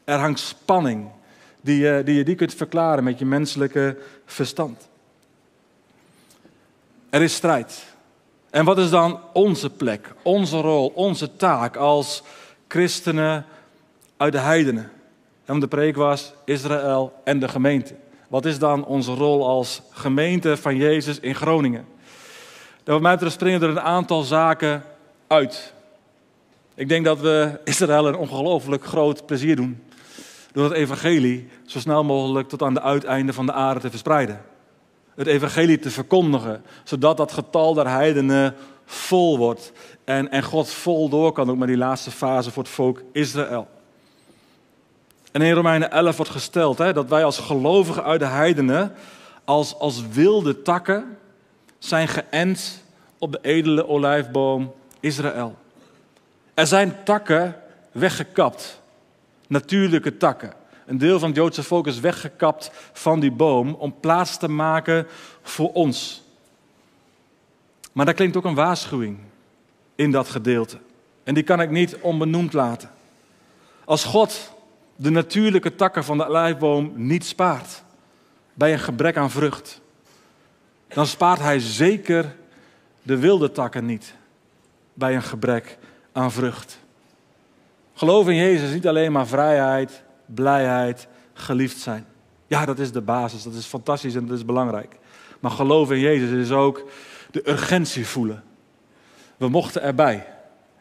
Er 0.04 0.20
hangt 0.20 0.40
spanning 0.40 1.08
die, 1.62 2.04
die 2.04 2.16
je 2.16 2.24
die 2.24 2.36
kunt 2.36 2.54
verklaren 2.54 3.04
met 3.04 3.20
je 3.20 3.26
menselijke 3.26 3.98
verstand. 4.26 4.90
Er 7.10 7.22
is 7.22 7.36
strijd. 7.36 7.95
En 8.56 8.66
wat 8.66 8.78
is 8.78 8.90
dan 8.90 9.20
onze 9.34 9.70
plek, 9.70 10.14
onze 10.22 10.58
rol, 10.58 10.92
onze 10.96 11.36
taak 11.36 11.76
als 11.76 12.24
christenen 12.68 13.46
uit 14.18 14.32
de 14.32 14.40
heidenen. 14.40 14.92
En 15.46 15.60
de 15.60 15.68
preek 15.68 15.96
was 15.96 16.34
Israël 16.46 17.14
en 17.24 17.40
de 17.40 17.48
gemeente. 17.48 17.96
Wat 18.28 18.46
is 18.46 18.60
dan 18.60 18.86
onze 18.86 19.14
rol 19.14 19.48
als 19.48 19.82
gemeente 19.92 20.58
van 20.58 20.76
Jezus 20.76 21.20
in 21.20 21.36
Groningen? 21.36 21.86
Wat 22.84 23.02
mij 23.02 23.14
betreft 23.14 23.34
springen 23.34 23.62
er 23.62 23.70
een 23.70 23.82
aantal 23.82 24.22
zaken 24.22 24.84
uit. 25.28 25.74
Ik 26.76 26.90
denk 26.90 27.06
dat 27.06 27.20
we 27.20 27.60
Israël 27.64 28.08
een 28.08 28.16
ongelooflijk 28.16 28.86
groot 28.86 29.26
plezier 29.26 29.56
doen. 29.56 29.84
Door 30.52 30.64
het 30.64 30.74
evangelie 30.74 31.48
zo 31.66 31.80
snel 31.80 32.04
mogelijk 32.04 32.50
tot 32.50 32.62
aan 32.62 32.74
de 32.74 32.82
uiteinden 32.82 33.36
van 33.36 33.46
de 33.46 33.54
aarde 33.54 33.80
te 33.80 33.90
verspreiden. 33.90 34.42
Het 35.16 35.28
evangelie 35.28 35.80
te 35.80 35.92
verkondigen, 35.92 36.64
zodat 36.84 37.18
dat 37.18 37.32
getal 37.32 37.74
der 37.74 37.90
heidenen 37.90 38.56
vol 38.86 39.38
wordt. 39.38 39.72
En, 40.04 40.32
en 40.32 40.44
God 40.44 40.70
vol 40.70 41.10
door 41.10 41.32
kan 41.32 41.50
ook 41.50 41.58
met 41.58 41.68
die 41.68 41.78
laatste 41.78 42.12
fase 42.12 42.52
voor 42.52 42.64
het 42.64 42.72
volk 42.72 43.02
Israël. 43.12 43.68
En 45.32 45.42
in 45.42 45.54
Romeinen 45.54 45.92
11 45.92 46.16
wordt 46.16 46.32
gesteld 46.32 46.78
hè, 46.78 46.94
dat 46.94 47.10
wij 47.10 47.24
als 47.24 47.40
gelovigen 47.40 48.04
uit 48.04 48.20
de 48.20 48.26
heidenen, 48.26 48.94
als, 49.44 49.80
als 49.80 50.08
wilde 50.08 50.62
takken, 50.62 51.18
zijn 51.80 52.08
geënt 52.08 52.84
op 53.18 53.32
de 53.32 53.40
edele 53.42 53.88
olijfboom 53.88 54.74
Israël. 55.00 55.56
Er 56.54 56.68
zijn 56.68 57.04
takken 57.04 57.56
weggekapt, 57.92 58.82
natuurlijke 59.48 60.18
takken. 60.18 60.54
Een 60.86 60.98
deel 60.98 61.20
van 61.20 61.28
het 61.28 61.38
Joodse 61.38 61.64
volk 61.64 61.88
is 61.88 62.00
weggekapt 62.00 62.72
van 62.94 63.20
die 63.20 63.32
boom 63.32 63.74
om 63.74 64.00
plaats 64.00 64.38
te 64.38 64.48
maken 64.48 65.08
voor 65.42 65.72
ons. 65.72 66.24
Maar 67.92 68.06
daar 68.06 68.14
klinkt 68.14 68.38
ook 68.38 68.46
een 68.46 68.56
waarschuwing 68.56 69.18
in 69.96 70.12
dat 70.12 70.30
gedeelte. 70.30 70.78
En 71.24 71.34
die 71.34 71.44
kan 71.44 71.62
ik 71.62 71.70
niet 71.70 71.98
onbenoemd 71.98 72.54
laten. 72.54 72.90
Als 73.86 74.04
God 74.04 74.54
de 74.96 75.10
natuurlijke 75.10 75.76
takken 75.76 76.04
van 76.04 76.18
de 76.18 76.28
olijfboom 76.28 76.92
niet 76.96 77.26
spaart 77.26 77.84
bij 78.54 78.74
een 78.74 78.80
gebrek 78.80 79.18
aan 79.18 79.32
vrucht, 79.32 79.82
dan 80.88 81.08
spaart 81.08 81.40
hij 81.40 81.60
zeker 81.60 82.36
de 83.02 83.18
wilde 83.18 83.52
takken 83.52 83.86
niet 83.86 84.16
bij 84.94 85.16
een 85.16 85.24
gebrek 85.24 85.78
aan 86.12 86.32
vrucht. 86.32 86.80
Geloof 87.94 88.28
in 88.28 88.36
Jezus 88.36 88.68
is 88.68 88.74
niet 88.74 88.88
alleen 88.88 89.12
maar 89.12 89.28
vrijheid, 89.28 90.04
blijheid, 90.26 91.08
geliefd 91.34 91.78
zijn. 91.78 92.06
Ja, 92.48 92.66
dat 92.66 92.80
is 92.80 92.92
de 92.92 93.02
basis, 93.02 93.44
dat 93.44 93.54
is 93.54 93.66
fantastisch 93.66 94.16
en 94.16 94.28
dat 94.28 94.38
is 94.38 94.46
belangrijk. 94.46 94.98
Maar 95.40 95.52
geloof 95.52 95.92
in 95.92 96.00
Jezus 96.00 96.30
is 96.30 96.52
ook 96.52 96.84
de 97.32 97.50
urgentie 97.50 98.08
voelen. 98.08 98.44
We 99.38 99.50
mochten 99.50 99.82
erbij. 99.82 100.28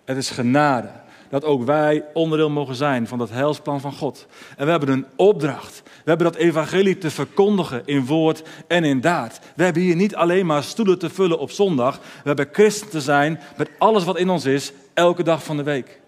Het 0.04 0.16
is 0.16 0.30
genade 0.30 0.90
dat 1.28 1.44
ook 1.44 1.64
wij 1.64 2.04
onderdeel 2.12 2.50
mogen 2.50 2.74
zijn 2.74 3.08
van 3.08 3.18
dat 3.18 3.30
heilsplan 3.30 3.80
van 3.80 3.92
God. 3.92 4.26
En 4.56 4.64
we 4.64 4.70
hebben 4.70 4.88
een 4.88 5.06
opdracht. 5.16 5.82
We 5.84 5.90
hebben 6.10 6.32
dat 6.32 6.36
evangelie 6.36 6.98
te 6.98 7.10
verkondigen 7.10 7.82
in 7.84 8.06
woord 8.06 8.42
en 8.68 8.84
in 8.84 9.00
daad. 9.00 9.40
We 9.56 9.64
hebben 9.64 9.82
hier 9.82 9.96
niet 9.96 10.14
alleen 10.14 10.46
maar 10.46 10.62
stoelen 10.62 10.98
te 10.98 11.10
vullen 11.10 11.38
op 11.38 11.50
zondag. 11.50 11.98
We 11.98 12.28
hebben 12.28 12.48
christen 12.52 12.88
te 12.88 13.00
zijn 13.00 13.40
met 13.56 13.70
alles 13.78 14.04
wat 14.04 14.18
in 14.18 14.30
ons 14.30 14.44
is, 14.44 14.72
elke 14.92 15.22
dag 15.22 15.44
van 15.44 15.56
de 15.56 15.62
week. 15.62 16.00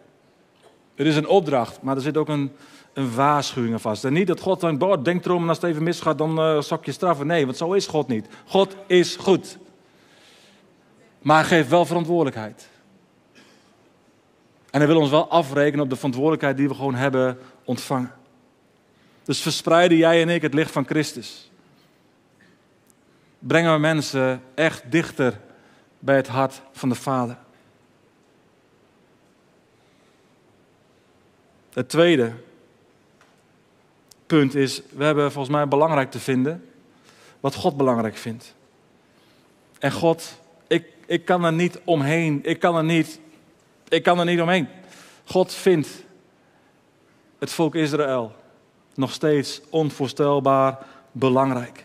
Het 0.94 1.06
is 1.06 1.16
een 1.16 1.28
opdracht, 1.28 1.82
maar 1.82 1.96
er 1.96 2.02
zit 2.02 2.16
ook 2.16 2.28
een, 2.28 2.52
een 2.96 3.14
waarschuwing 3.14 3.80
vast. 3.80 4.04
En 4.04 4.12
niet 4.12 4.26
dat 4.26 4.40
God 4.40 4.60
denkt, 4.60 4.78
boh, 4.78 5.02
denk 5.02 5.24
erom 5.24 5.42
en 5.42 5.48
als 5.48 5.60
het 5.60 5.70
even 5.70 5.82
misgaat, 5.82 6.18
dan 6.18 6.38
uh, 6.38 6.60
zak 6.60 6.84
je 6.84 6.92
straffen. 6.92 7.26
Nee, 7.26 7.44
want 7.44 7.56
zo 7.56 7.72
is 7.72 7.86
God 7.86 8.08
niet. 8.08 8.26
God 8.46 8.76
is 8.86 9.16
goed. 9.16 9.58
Maar 11.22 11.44
geeft 11.44 11.68
wel 11.68 11.86
verantwoordelijkheid. 11.86 12.68
En 14.70 14.80
hij 14.80 14.86
wil 14.86 15.00
ons 15.00 15.10
wel 15.10 15.28
afrekenen 15.28 15.84
op 15.84 15.90
de 15.90 15.96
verantwoordelijkheid 15.96 16.56
die 16.56 16.68
we 16.68 16.74
gewoon 16.74 16.94
hebben 16.94 17.38
ontvangen. 17.64 18.12
Dus 19.24 19.40
verspreiden 19.40 19.96
jij 19.96 20.22
en 20.22 20.28
ik 20.28 20.42
het 20.42 20.54
licht 20.54 20.70
van 20.70 20.86
Christus. 20.86 21.50
Brengen 23.38 23.72
we 23.72 23.78
mensen 23.78 24.42
echt 24.54 24.90
dichter 24.90 25.40
bij 25.98 26.16
het 26.16 26.28
hart 26.28 26.62
van 26.72 26.88
de 26.88 26.94
Vader. 26.94 27.38
Het 31.72 31.88
tweede 31.88 32.32
punt 34.26 34.54
is, 34.54 34.82
we 34.90 35.04
hebben 35.04 35.32
volgens 35.32 35.54
mij 35.54 35.68
belangrijk 35.68 36.10
te 36.10 36.20
vinden 36.20 36.64
wat 37.40 37.54
God 37.54 37.76
belangrijk 37.76 38.16
vindt. 38.16 38.54
En 39.78 39.92
God, 39.92 40.38
ik, 40.66 40.84
ik 41.06 41.24
kan 41.24 41.44
er 41.44 41.52
niet 41.52 41.80
omheen, 41.84 42.40
ik 42.42 42.60
kan 42.60 42.76
er 42.76 42.84
niet 42.84 43.20
ik 43.88 44.02
kan 44.02 44.18
er 44.18 44.24
niet 44.24 44.40
omheen. 44.40 44.68
God 45.24 45.52
vindt 45.52 45.88
het 47.38 47.50
volk 47.50 47.74
Israël 47.74 48.32
nog 48.94 49.12
steeds 49.12 49.60
onvoorstelbaar 49.70 50.78
belangrijk. 51.12 51.84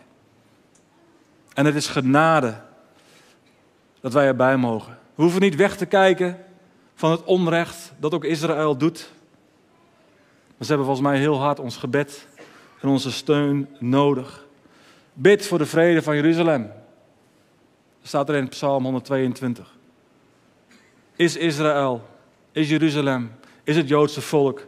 En 1.54 1.66
het 1.66 1.74
is 1.74 1.86
genade 1.86 2.60
dat 4.00 4.12
wij 4.12 4.26
erbij 4.26 4.56
mogen. 4.56 4.98
We 5.14 5.22
hoeven 5.22 5.40
niet 5.40 5.56
weg 5.56 5.76
te 5.76 5.86
kijken 5.86 6.44
van 6.94 7.10
het 7.10 7.24
onrecht 7.24 7.92
dat 7.98 8.14
ook 8.14 8.24
Israël 8.24 8.76
doet. 8.76 9.10
Maar 10.46 10.66
ze 10.66 10.68
hebben 10.68 10.86
volgens 10.86 11.06
mij 11.06 11.18
heel 11.18 11.40
hard 11.40 11.58
ons 11.58 11.76
gebed 11.76 12.26
en 12.82 12.88
onze 12.88 13.12
steun 13.12 13.68
nodig. 13.78 14.46
Bid 15.12 15.46
voor 15.46 15.58
de 15.58 15.66
vrede 15.66 16.02
van 16.02 16.14
Jeruzalem. 16.14 16.62
Dat 17.98 18.08
staat 18.08 18.28
er 18.28 18.34
in 18.34 18.48
Psalm 18.48 18.84
122. 18.84 19.76
Is 21.16 21.36
Israël, 21.36 22.08
is 22.52 22.68
Jeruzalem, 22.68 23.32
is 23.64 23.76
het 23.76 23.88
Joodse 23.88 24.20
volk 24.20 24.66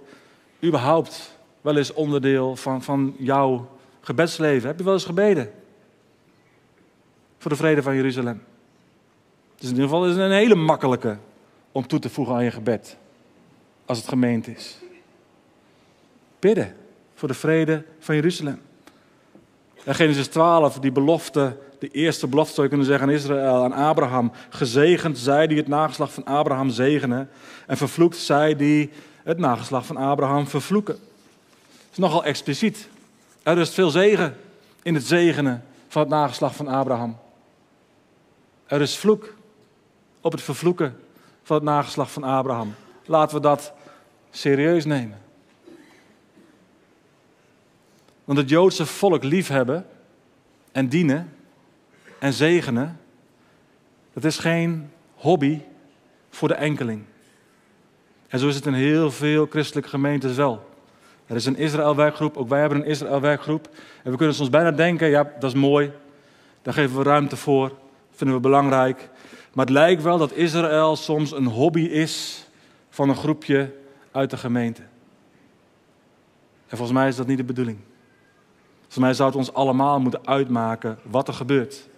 überhaupt 0.63 1.39
wel 1.61 1.77
eens 1.77 1.93
onderdeel 1.93 2.57
van, 2.57 2.83
van 2.83 3.15
jouw 3.19 3.69
gebedsleven? 4.01 4.69
Heb 4.69 4.79
je 4.79 4.85
wel 4.85 4.93
eens 4.95 5.05
gebeden 5.05 5.53
voor 7.39 7.51
de 7.51 7.57
vrede 7.57 7.83
van 7.83 7.95
Jeruzalem? 7.95 8.43
Het 9.55 9.63
is 9.63 9.69
in 9.69 9.75
ieder 9.75 9.89
geval 9.89 10.09
een 10.09 10.31
hele 10.31 10.55
makkelijke 10.55 11.19
om 11.73 11.87
toe 11.87 11.99
te 11.99 12.11
voegen 12.11 12.35
aan 12.35 12.45
je 12.45 12.51
gebed, 12.51 12.97
als 13.85 13.99
het 13.99 14.09
gemeend 14.09 14.47
is. 14.47 14.79
Bidden 16.39 16.83
voor 17.25 17.33
de 17.33 17.39
vrede 17.39 17.85
van 17.99 18.15
Jeruzalem. 18.15 18.61
En 19.85 19.95
Genesis 19.95 20.27
12, 20.27 20.79
die 20.79 20.93
belofte 20.93 21.57
de 21.79 21.89
eerste 21.89 22.27
belofte 22.27 22.53
zou 22.55 22.63
je 22.63 22.69
kunnen 22.69 22.87
zeggen 22.87 23.09
aan 23.09 23.15
Israël, 23.15 23.65
aan 23.65 23.73
Abraham. 23.73 24.33
Gezegend 24.49 25.19
zij 25.19 25.47
die 25.47 25.57
het 25.57 25.69
nageslag 25.69 26.13
van 26.13 26.25
Abraham 26.25 26.71
zegenen. 26.71 27.31
En 27.67 27.77
vervloekt 27.77 28.17
zij 28.17 28.57
die 28.57 28.91
het 29.23 29.39
nageslag 29.39 29.87
van 29.87 29.97
Abraham 29.97 30.47
vervloeken. 30.47 30.95
Het 30.95 31.93
is 31.93 31.99
nogal 31.99 32.25
expliciet. 32.25 32.89
Er 33.43 33.59
is 33.59 33.71
veel 33.71 33.91
zegen 33.91 34.37
in 34.83 34.95
het 34.95 35.05
zegenen 35.05 35.65
van 35.89 36.03
het 36.03 36.11
nageslag 36.11 36.55
van 36.55 36.69
Abraham. 36.69 37.17
Er 38.67 38.81
is 38.81 38.97
vloek 38.97 39.35
op 40.21 40.33
het 40.33 40.43
vervloeken 40.43 40.97
van 41.43 41.57
het 41.57 41.65
nageslag 41.65 42.11
van 42.11 42.25
Abraham. 42.25 42.75
Laten 43.07 43.37
we 43.37 43.43
dat 43.43 43.73
serieus 44.31 44.85
nemen. 44.85 45.23
Want 48.25 48.39
het 48.39 48.49
Joodse 48.49 48.87
volk 48.87 49.23
liefhebben 49.23 49.87
en 50.73 50.89
dienen 50.89 51.33
en 52.19 52.33
zegenen, 52.33 53.01
dat 54.13 54.25
is 54.25 54.39
geen 54.39 54.91
hobby 55.15 55.61
voor 56.31 56.49
de 56.49 56.55
enkeling. 56.55 57.03
En 58.29 58.39
zo 58.39 58.49
is 58.49 58.55
het 58.55 58.67
in 58.67 58.73
heel 58.73 59.11
veel 59.11 59.47
christelijke 59.51 59.89
gemeentes 59.89 60.37
wel. 60.37 60.73
Er 61.27 61.37
is 61.37 61.47
een 61.47 61.57
Israël-werkgroep, 61.57 62.37
ook 62.37 62.49
wij 62.49 62.61
hebben 62.61 62.79
een 62.79 62.87
Israël-werkgroep. 62.87 63.69
En 64.03 64.11
we 64.11 64.17
kunnen 64.17 64.35
soms 64.35 64.51
bijna 64.51 64.71
denken, 64.71 65.09
ja, 65.09 65.33
dat 65.39 65.55
is 65.55 65.61
mooi. 65.61 65.93
Daar 66.63 66.75
geven 66.75 66.97
we 66.97 67.03
ruimte 67.03 67.37
voor, 67.37 67.77
vinden 68.11 68.37
we 68.37 68.43
belangrijk. 68.43 69.11
Maar 69.53 69.65
het 69.65 69.75
lijkt 69.75 70.03
wel 70.03 70.19
dat 70.19 70.33
Israël 70.33 70.97
soms 70.97 71.33
een 71.33 71.47
hobby 71.47 71.81
is 71.81 72.45
van 72.91 73.09
een 73.09 73.17
groepje 73.17 73.73
uit 74.13 74.31
de 74.31 74.37
gemeente. 74.37 74.83
En 76.67 76.77
volgens 76.77 76.99
mij 76.99 77.09
is 77.09 77.17
dat 77.17 77.27
niet 77.27 77.37
de 77.37 77.45
bedoeling. 77.45 77.79
Volgens 78.95 79.15
mij 79.15 79.27
zou 79.27 79.39
het 79.39 79.49
ons 79.49 79.59
allemaal 79.59 80.01
moeten 80.01 80.27
uitmaken 80.27 80.99
wat 81.03 81.29
er 81.29 81.35
gebeurt 81.35 81.89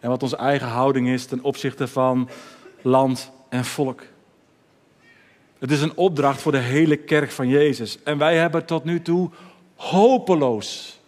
en 0.00 0.08
wat 0.08 0.22
onze 0.22 0.36
eigen 0.36 0.68
houding 0.68 1.08
is 1.08 1.26
ten 1.26 1.42
opzichte 1.42 1.88
van 1.88 2.28
land 2.82 3.30
en 3.48 3.64
volk. 3.64 4.02
Het 5.58 5.70
is 5.70 5.80
een 5.82 5.96
opdracht 5.96 6.40
voor 6.40 6.52
de 6.52 6.58
hele 6.58 6.96
kerk 6.96 7.30
van 7.30 7.48
Jezus. 7.48 8.02
En 8.02 8.18
wij 8.18 8.36
hebben 8.36 8.64
tot 8.64 8.84
nu 8.84 9.02
toe 9.02 9.30
hopeloos, 9.74 11.00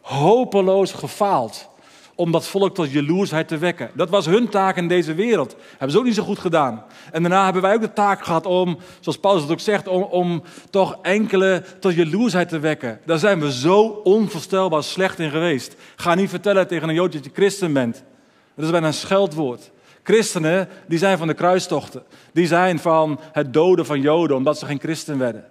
hopeloos 0.00 0.92
gefaald 0.92 1.68
om 2.16 2.32
dat 2.32 2.46
volk 2.46 2.74
tot 2.74 2.92
jaloersheid 2.92 3.48
te 3.48 3.58
wekken. 3.58 3.90
Dat 3.94 4.10
was 4.10 4.26
hun 4.26 4.48
taak 4.48 4.76
in 4.76 4.88
deze 4.88 5.14
wereld. 5.14 5.56
Hebben 5.70 5.90
ze 5.90 5.98
ook 5.98 6.04
niet 6.04 6.14
zo 6.14 6.22
goed 6.22 6.38
gedaan. 6.38 6.84
En 7.12 7.22
daarna 7.22 7.44
hebben 7.44 7.62
wij 7.62 7.74
ook 7.74 7.80
de 7.80 7.92
taak 7.92 8.24
gehad 8.24 8.46
om, 8.46 8.78
zoals 9.00 9.18
Paulus 9.18 9.42
het 9.42 9.50
ook 9.50 9.60
zegt, 9.60 9.88
om, 9.88 10.02
om 10.02 10.42
toch 10.70 10.98
enkele 11.02 11.62
tot 11.80 11.94
jaloersheid 11.94 12.48
te 12.48 12.58
wekken. 12.58 13.00
Daar 13.04 13.18
zijn 13.18 13.40
we 13.40 13.52
zo 13.52 13.82
onvoorstelbaar 14.04 14.82
slecht 14.82 15.18
in 15.18 15.30
geweest. 15.30 15.76
Ga 15.96 16.14
niet 16.14 16.30
vertellen 16.30 16.66
tegen 16.66 16.88
een 16.88 16.94
Jood 16.94 17.12
dat 17.12 17.24
je 17.24 17.30
christen 17.34 17.72
bent. 17.72 18.02
Dat 18.54 18.64
is 18.64 18.70
bijna 18.70 18.86
een 18.86 18.94
scheldwoord. 18.94 19.70
Christenen, 20.02 20.68
die 20.88 20.98
zijn 20.98 21.18
van 21.18 21.26
de 21.26 21.34
kruistochten. 21.34 22.02
Die 22.32 22.46
zijn 22.46 22.78
van 22.78 23.20
het 23.32 23.52
doden 23.52 23.86
van 23.86 24.00
Joden, 24.00 24.36
omdat 24.36 24.58
ze 24.58 24.66
geen 24.66 24.80
christen 24.80 25.18
werden. 25.18 25.44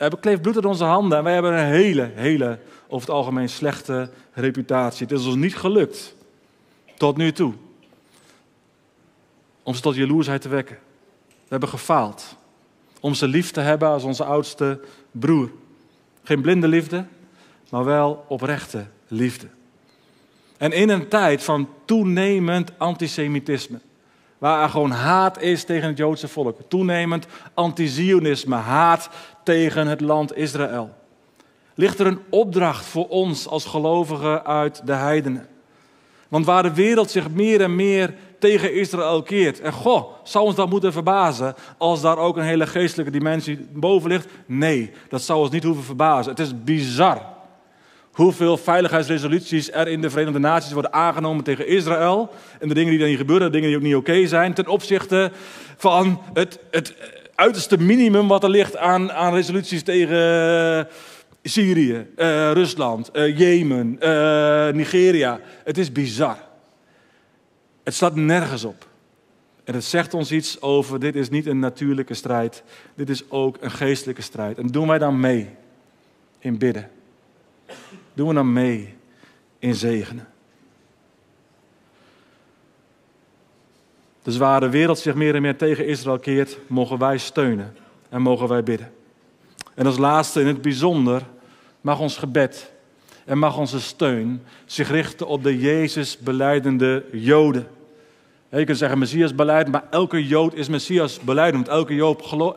We 0.00 0.06
hebben 0.06 0.20
kleef 0.20 0.40
bloed 0.40 0.56
in 0.56 0.64
onze 0.64 0.84
handen 0.84 1.18
en 1.18 1.24
wij 1.24 1.32
hebben 1.32 1.52
een 1.52 1.66
hele, 1.66 2.10
hele, 2.14 2.58
over 2.90 3.08
het 3.08 3.16
algemeen 3.16 3.48
slechte 3.48 4.10
reputatie. 4.32 5.06
Het 5.06 5.18
is 5.18 5.26
ons 5.26 5.34
niet 5.34 5.56
gelukt, 5.56 6.14
tot 6.96 7.16
nu 7.16 7.32
toe, 7.32 7.52
om 9.62 9.74
ze 9.74 9.80
tot 9.80 9.94
jaloersheid 9.94 10.42
te 10.42 10.48
wekken. 10.48 10.78
We 11.26 11.48
hebben 11.48 11.68
gefaald. 11.68 12.36
Om 13.00 13.14
ze 13.14 13.28
lief 13.28 13.50
te 13.50 13.60
hebben 13.60 13.88
als 13.88 14.02
onze 14.02 14.24
oudste 14.24 14.80
broer. 15.10 15.50
Geen 16.22 16.40
blinde 16.40 16.68
liefde, 16.68 17.04
maar 17.68 17.84
wel 17.84 18.24
oprechte 18.28 18.86
liefde. 19.08 19.46
En 20.56 20.72
in 20.72 20.88
een 20.88 21.08
tijd 21.08 21.42
van 21.42 21.68
toenemend 21.84 22.72
antisemitisme, 22.78 23.80
waar 24.38 24.62
er 24.62 24.68
gewoon 24.68 24.90
haat 24.90 25.40
is 25.40 25.64
tegen 25.64 25.88
het 25.88 25.98
Joodse 25.98 26.28
volk, 26.28 26.58
toenemend 26.68 27.26
antizionisme, 27.54 28.56
haat 28.56 29.10
tegen 29.44 29.86
het 29.86 30.00
land 30.00 30.36
Israël, 30.36 30.99
ligt 31.80 31.98
er 31.98 32.06
een 32.06 32.20
opdracht 32.30 32.84
voor 32.84 33.08
ons 33.08 33.48
als 33.48 33.64
gelovigen 33.64 34.44
uit 34.44 34.86
de 34.86 34.92
heidenen. 34.92 35.46
Want 36.28 36.46
waar 36.46 36.62
de 36.62 36.74
wereld 36.74 37.10
zich 37.10 37.30
meer 37.30 37.60
en 37.60 37.76
meer 37.76 38.14
tegen 38.38 38.74
Israël 38.74 39.22
keert. 39.22 39.60
En 39.60 39.72
goh, 39.72 40.12
zou 40.22 40.44
ons 40.44 40.54
dat 40.54 40.70
moeten 40.70 40.92
verbazen 40.92 41.54
als 41.78 42.00
daar 42.00 42.18
ook 42.18 42.36
een 42.36 42.42
hele 42.42 42.66
geestelijke 42.66 43.12
dimensie 43.12 43.66
boven 43.72 44.10
ligt? 44.10 44.26
Nee, 44.46 44.90
dat 45.08 45.22
zou 45.22 45.40
ons 45.40 45.50
niet 45.50 45.64
hoeven 45.64 45.84
verbazen. 45.84 46.30
Het 46.30 46.40
is 46.40 46.64
bizar 46.64 47.22
hoeveel 48.12 48.56
veiligheidsresoluties 48.56 49.72
er 49.72 49.88
in 49.88 50.00
de 50.00 50.10
Verenigde 50.10 50.38
Naties 50.38 50.72
worden 50.72 50.92
aangenomen 50.92 51.44
tegen 51.44 51.66
Israël. 51.66 52.30
En 52.60 52.68
de 52.68 52.74
dingen 52.74 52.98
die 52.98 53.06
niet 53.06 53.18
gebeuren, 53.18 53.46
de 53.46 53.52
dingen 53.52 53.68
die 53.68 53.76
ook 53.76 53.82
niet 53.82 53.94
oké 53.94 54.26
zijn, 54.26 54.54
ten 54.54 54.66
opzichte 54.66 55.30
van 55.76 56.20
het, 56.32 56.58
het 56.70 56.94
uiterste 57.34 57.78
minimum 57.78 58.28
wat 58.28 58.42
er 58.42 58.50
ligt 58.50 58.76
aan, 58.76 59.12
aan 59.12 59.34
resoluties 59.34 59.82
tegen 59.82 60.88
Syrië, 61.42 62.06
uh, 62.16 62.52
Rusland, 62.52 63.10
uh, 63.16 63.38
Jemen, 63.38 63.98
uh, 64.02 64.68
Nigeria. 64.72 65.40
Het 65.64 65.78
is 65.78 65.92
bizar. 65.92 66.36
Het 67.82 67.94
staat 67.94 68.14
nergens 68.14 68.64
op. 68.64 68.88
En 69.64 69.74
het 69.74 69.84
zegt 69.84 70.14
ons 70.14 70.32
iets 70.32 70.60
over, 70.60 71.00
dit 71.00 71.14
is 71.16 71.28
niet 71.28 71.46
een 71.46 71.58
natuurlijke 71.58 72.14
strijd, 72.14 72.62
dit 72.94 73.08
is 73.08 73.30
ook 73.30 73.56
een 73.60 73.70
geestelijke 73.70 74.22
strijd. 74.22 74.58
En 74.58 74.66
doen 74.66 74.88
wij 74.88 74.98
dan 74.98 75.20
mee 75.20 75.48
in 76.38 76.58
bidden? 76.58 76.90
Doen 78.12 78.28
we 78.28 78.34
dan 78.34 78.52
mee 78.52 78.94
in 79.58 79.74
zegenen? 79.74 80.28
Dus 84.22 84.36
waar 84.36 84.60
de 84.60 84.70
wereld 84.70 84.98
zich 84.98 85.14
meer 85.14 85.34
en 85.34 85.42
meer 85.42 85.56
tegen 85.56 85.86
Israël 85.86 86.18
keert, 86.18 86.58
mogen 86.66 86.98
wij 86.98 87.18
steunen 87.18 87.76
en 88.08 88.22
mogen 88.22 88.48
wij 88.48 88.62
bidden. 88.62 88.92
En 89.74 89.86
als 89.86 89.98
laatste 89.98 90.40
in 90.40 90.46
het 90.46 90.62
bijzonder 90.62 91.22
mag 91.80 91.98
ons 91.98 92.16
gebed 92.16 92.72
en 93.24 93.38
mag 93.38 93.58
onze 93.58 93.80
steun 93.80 94.42
zich 94.66 94.90
richten 94.90 95.26
op 95.26 95.42
de 95.42 95.58
Jezus 95.58 96.18
beleidende 96.18 97.04
Joden. 97.12 97.66
Je 98.50 98.64
kunt 98.64 98.78
zeggen 98.78 98.98
Messias 98.98 99.34
beleid, 99.34 99.68
maar 99.68 99.84
elke 99.90 100.26
Jood 100.26 100.54
is 100.54 100.68
Messias 100.68 101.20
beleidend. 101.20 101.68
Elke 101.68 101.96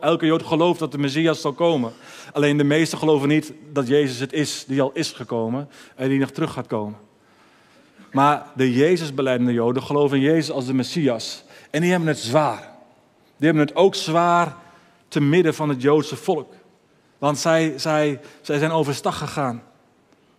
elke 0.00 0.26
Jood 0.26 0.42
gelooft 0.42 0.78
dat 0.78 0.92
de 0.92 0.98
Messias 0.98 1.40
zal 1.40 1.52
komen. 1.52 1.92
Alleen 2.32 2.56
de 2.56 2.64
meesten 2.64 2.98
geloven 2.98 3.28
niet 3.28 3.52
dat 3.72 3.88
Jezus 3.88 4.18
het 4.18 4.32
is 4.32 4.64
die 4.66 4.82
al 4.82 4.90
is 4.94 5.12
gekomen 5.12 5.68
en 5.96 6.08
die 6.08 6.18
nog 6.18 6.30
terug 6.30 6.52
gaat 6.52 6.66
komen. 6.66 6.96
Maar 8.12 8.46
de 8.54 8.72
Jezus 8.72 9.14
beleidende 9.14 9.52
Joden 9.52 9.82
geloven 9.82 10.16
in 10.16 10.22
Jezus 10.22 10.50
als 10.50 10.66
de 10.66 10.74
Messias. 10.74 11.44
En 11.70 11.80
die 11.80 11.90
hebben 11.90 12.08
het 12.08 12.18
zwaar. 12.18 12.70
Die 13.36 13.46
hebben 13.46 13.66
het 13.66 13.76
ook 13.76 13.94
zwaar 13.94 14.56
te 15.08 15.20
midden 15.20 15.54
van 15.54 15.68
het 15.68 15.82
Joodse 15.82 16.16
volk. 16.16 16.52
Want 17.24 17.38
zij, 17.38 17.78
zij, 17.78 18.20
zij 18.40 18.58
zijn 18.58 18.70
overstag 18.70 19.18
gegaan 19.18 19.62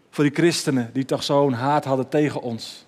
voor 0.10 0.24
die 0.24 0.34
christenen 0.34 0.90
die 0.94 1.06
toch 1.06 1.24
zo'n 1.24 1.54
haat 1.54 1.86
hadden 1.86 2.10
tegen 2.10 2.42
ons. 2.42 2.86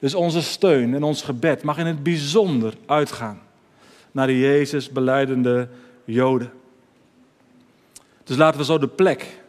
Dus 0.00 0.14
onze 0.14 0.42
steun 0.42 0.94
en 0.94 1.02
ons 1.02 1.22
gebed 1.22 1.62
mag 1.62 1.78
in 1.78 1.86
het 1.86 2.02
bijzonder 2.02 2.74
uitgaan 2.86 3.40
naar 4.12 4.26
de 4.26 4.38
Jezus 4.38 4.90
beleidende 4.90 5.68
Joden. 6.04 6.52
Dus 8.24 8.36
laten 8.36 8.60
we 8.60 8.66
zo 8.66 8.78
de 8.78 8.88
plek 8.88 9.40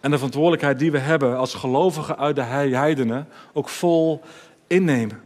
en 0.00 0.10
de 0.10 0.16
verantwoordelijkheid 0.16 0.78
die 0.78 0.92
we 0.92 0.98
hebben 0.98 1.36
als 1.36 1.54
gelovigen 1.54 2.18
uit 2.18 2.36
de 2.36 2.42
heidenen 2.42 3.28
ook 3.52 3.68
vol 3.68 4.20
innemen. 4.66 5.22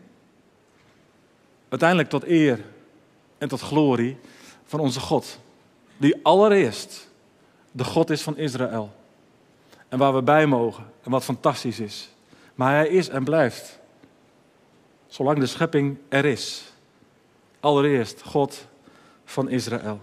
Uiteindelijk 1.68 2.08
tot 2.08 2.26
eer 2.26 2.60
en 3.38 3.48
tot 3.48 3.60
glorie 3.60 4.16
van 4.64 4.80
onze 4.80 5.00
God, 5.00 5.38
die 5.96 6.20
allereerst 6.22 7.07
de 7.72 7.84
God 7.84 8.10
is 8.10 8.22
van 8.22 8.36
Israël. 8.36 8.92
En 9.88 9.98
waar 9.98 10.14
we 10.14 10.22
bij 10.22 10.46
mogen 10.46 10.84
en 11.02 11.10
wat 11.10 11.24
fantastisch 11.24 11.80
is. 11.80 12.10
Maar 12.54 12.74
hij 12.74 12.88
is 12.88 13.08
en 13.08 13.24
blijft. 13.24 13.78
Zolang 15.06 15.38
de 15.38 15.46
schepping 15.46 15.98
er 16.08 16.24
is. 16.24 16.72
Allereerst 17.60 18.22
God 18.22 18.66
van 19.24 19.48
Israël. 19.48 20.00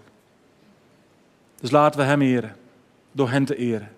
Dus 1.59 1.71
laten 1.71 1.99
we 1.99 2.05
hem 2.05 2.21
eren. 2.21 2.55
Door 3.11 3.29
hen 3.29 3.45
te 3.45 3.55
eren. 3.55 3.91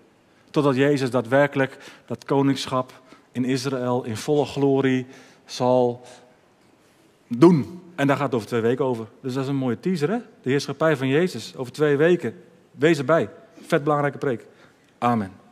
Totdat 0.50 0.76
Jezus 0.76 1.10
daadwerkelijk 1.10 1.78
dat 2.06 2.24
koningschap 2.24 2.92
in 3.32 3.44
Israël 3.44 4.04
in 4.04 4.16
volle 4.16 4.44
glorie 4.44 5.06
zal 5.44 6.02
doen. 7.26 7.82
En 7.94 8.06
daar 8.06 8.16
gaat 8.16 8.26
het 8.26 8.34
over 8.34 8.46
twee 8.46 8.60
weken 8.60 8.84
over. 8.84 9.06
Dus 9.20 9.34
dat 9.34 9.42
is 9.42 9.48
een 9.48 9.56
mooie 9.56 9.80
teaser, 9.80 10.10
hè? 10.10 10.18
De 10.42 10.50
heerschappij 10.50 10.96
van 10.96 11.08
Jezus 11.08 11.56
over 11.56 11.72
twee 11.72 11.96
weken. 11.96 12.42
Wees 12.70 12.98
erbij. 12.98 13.28
Vet 13.68 13.84
belangrijke 13.84 14.18
preek. 14.18 14.46
Amen. 14.98 15.47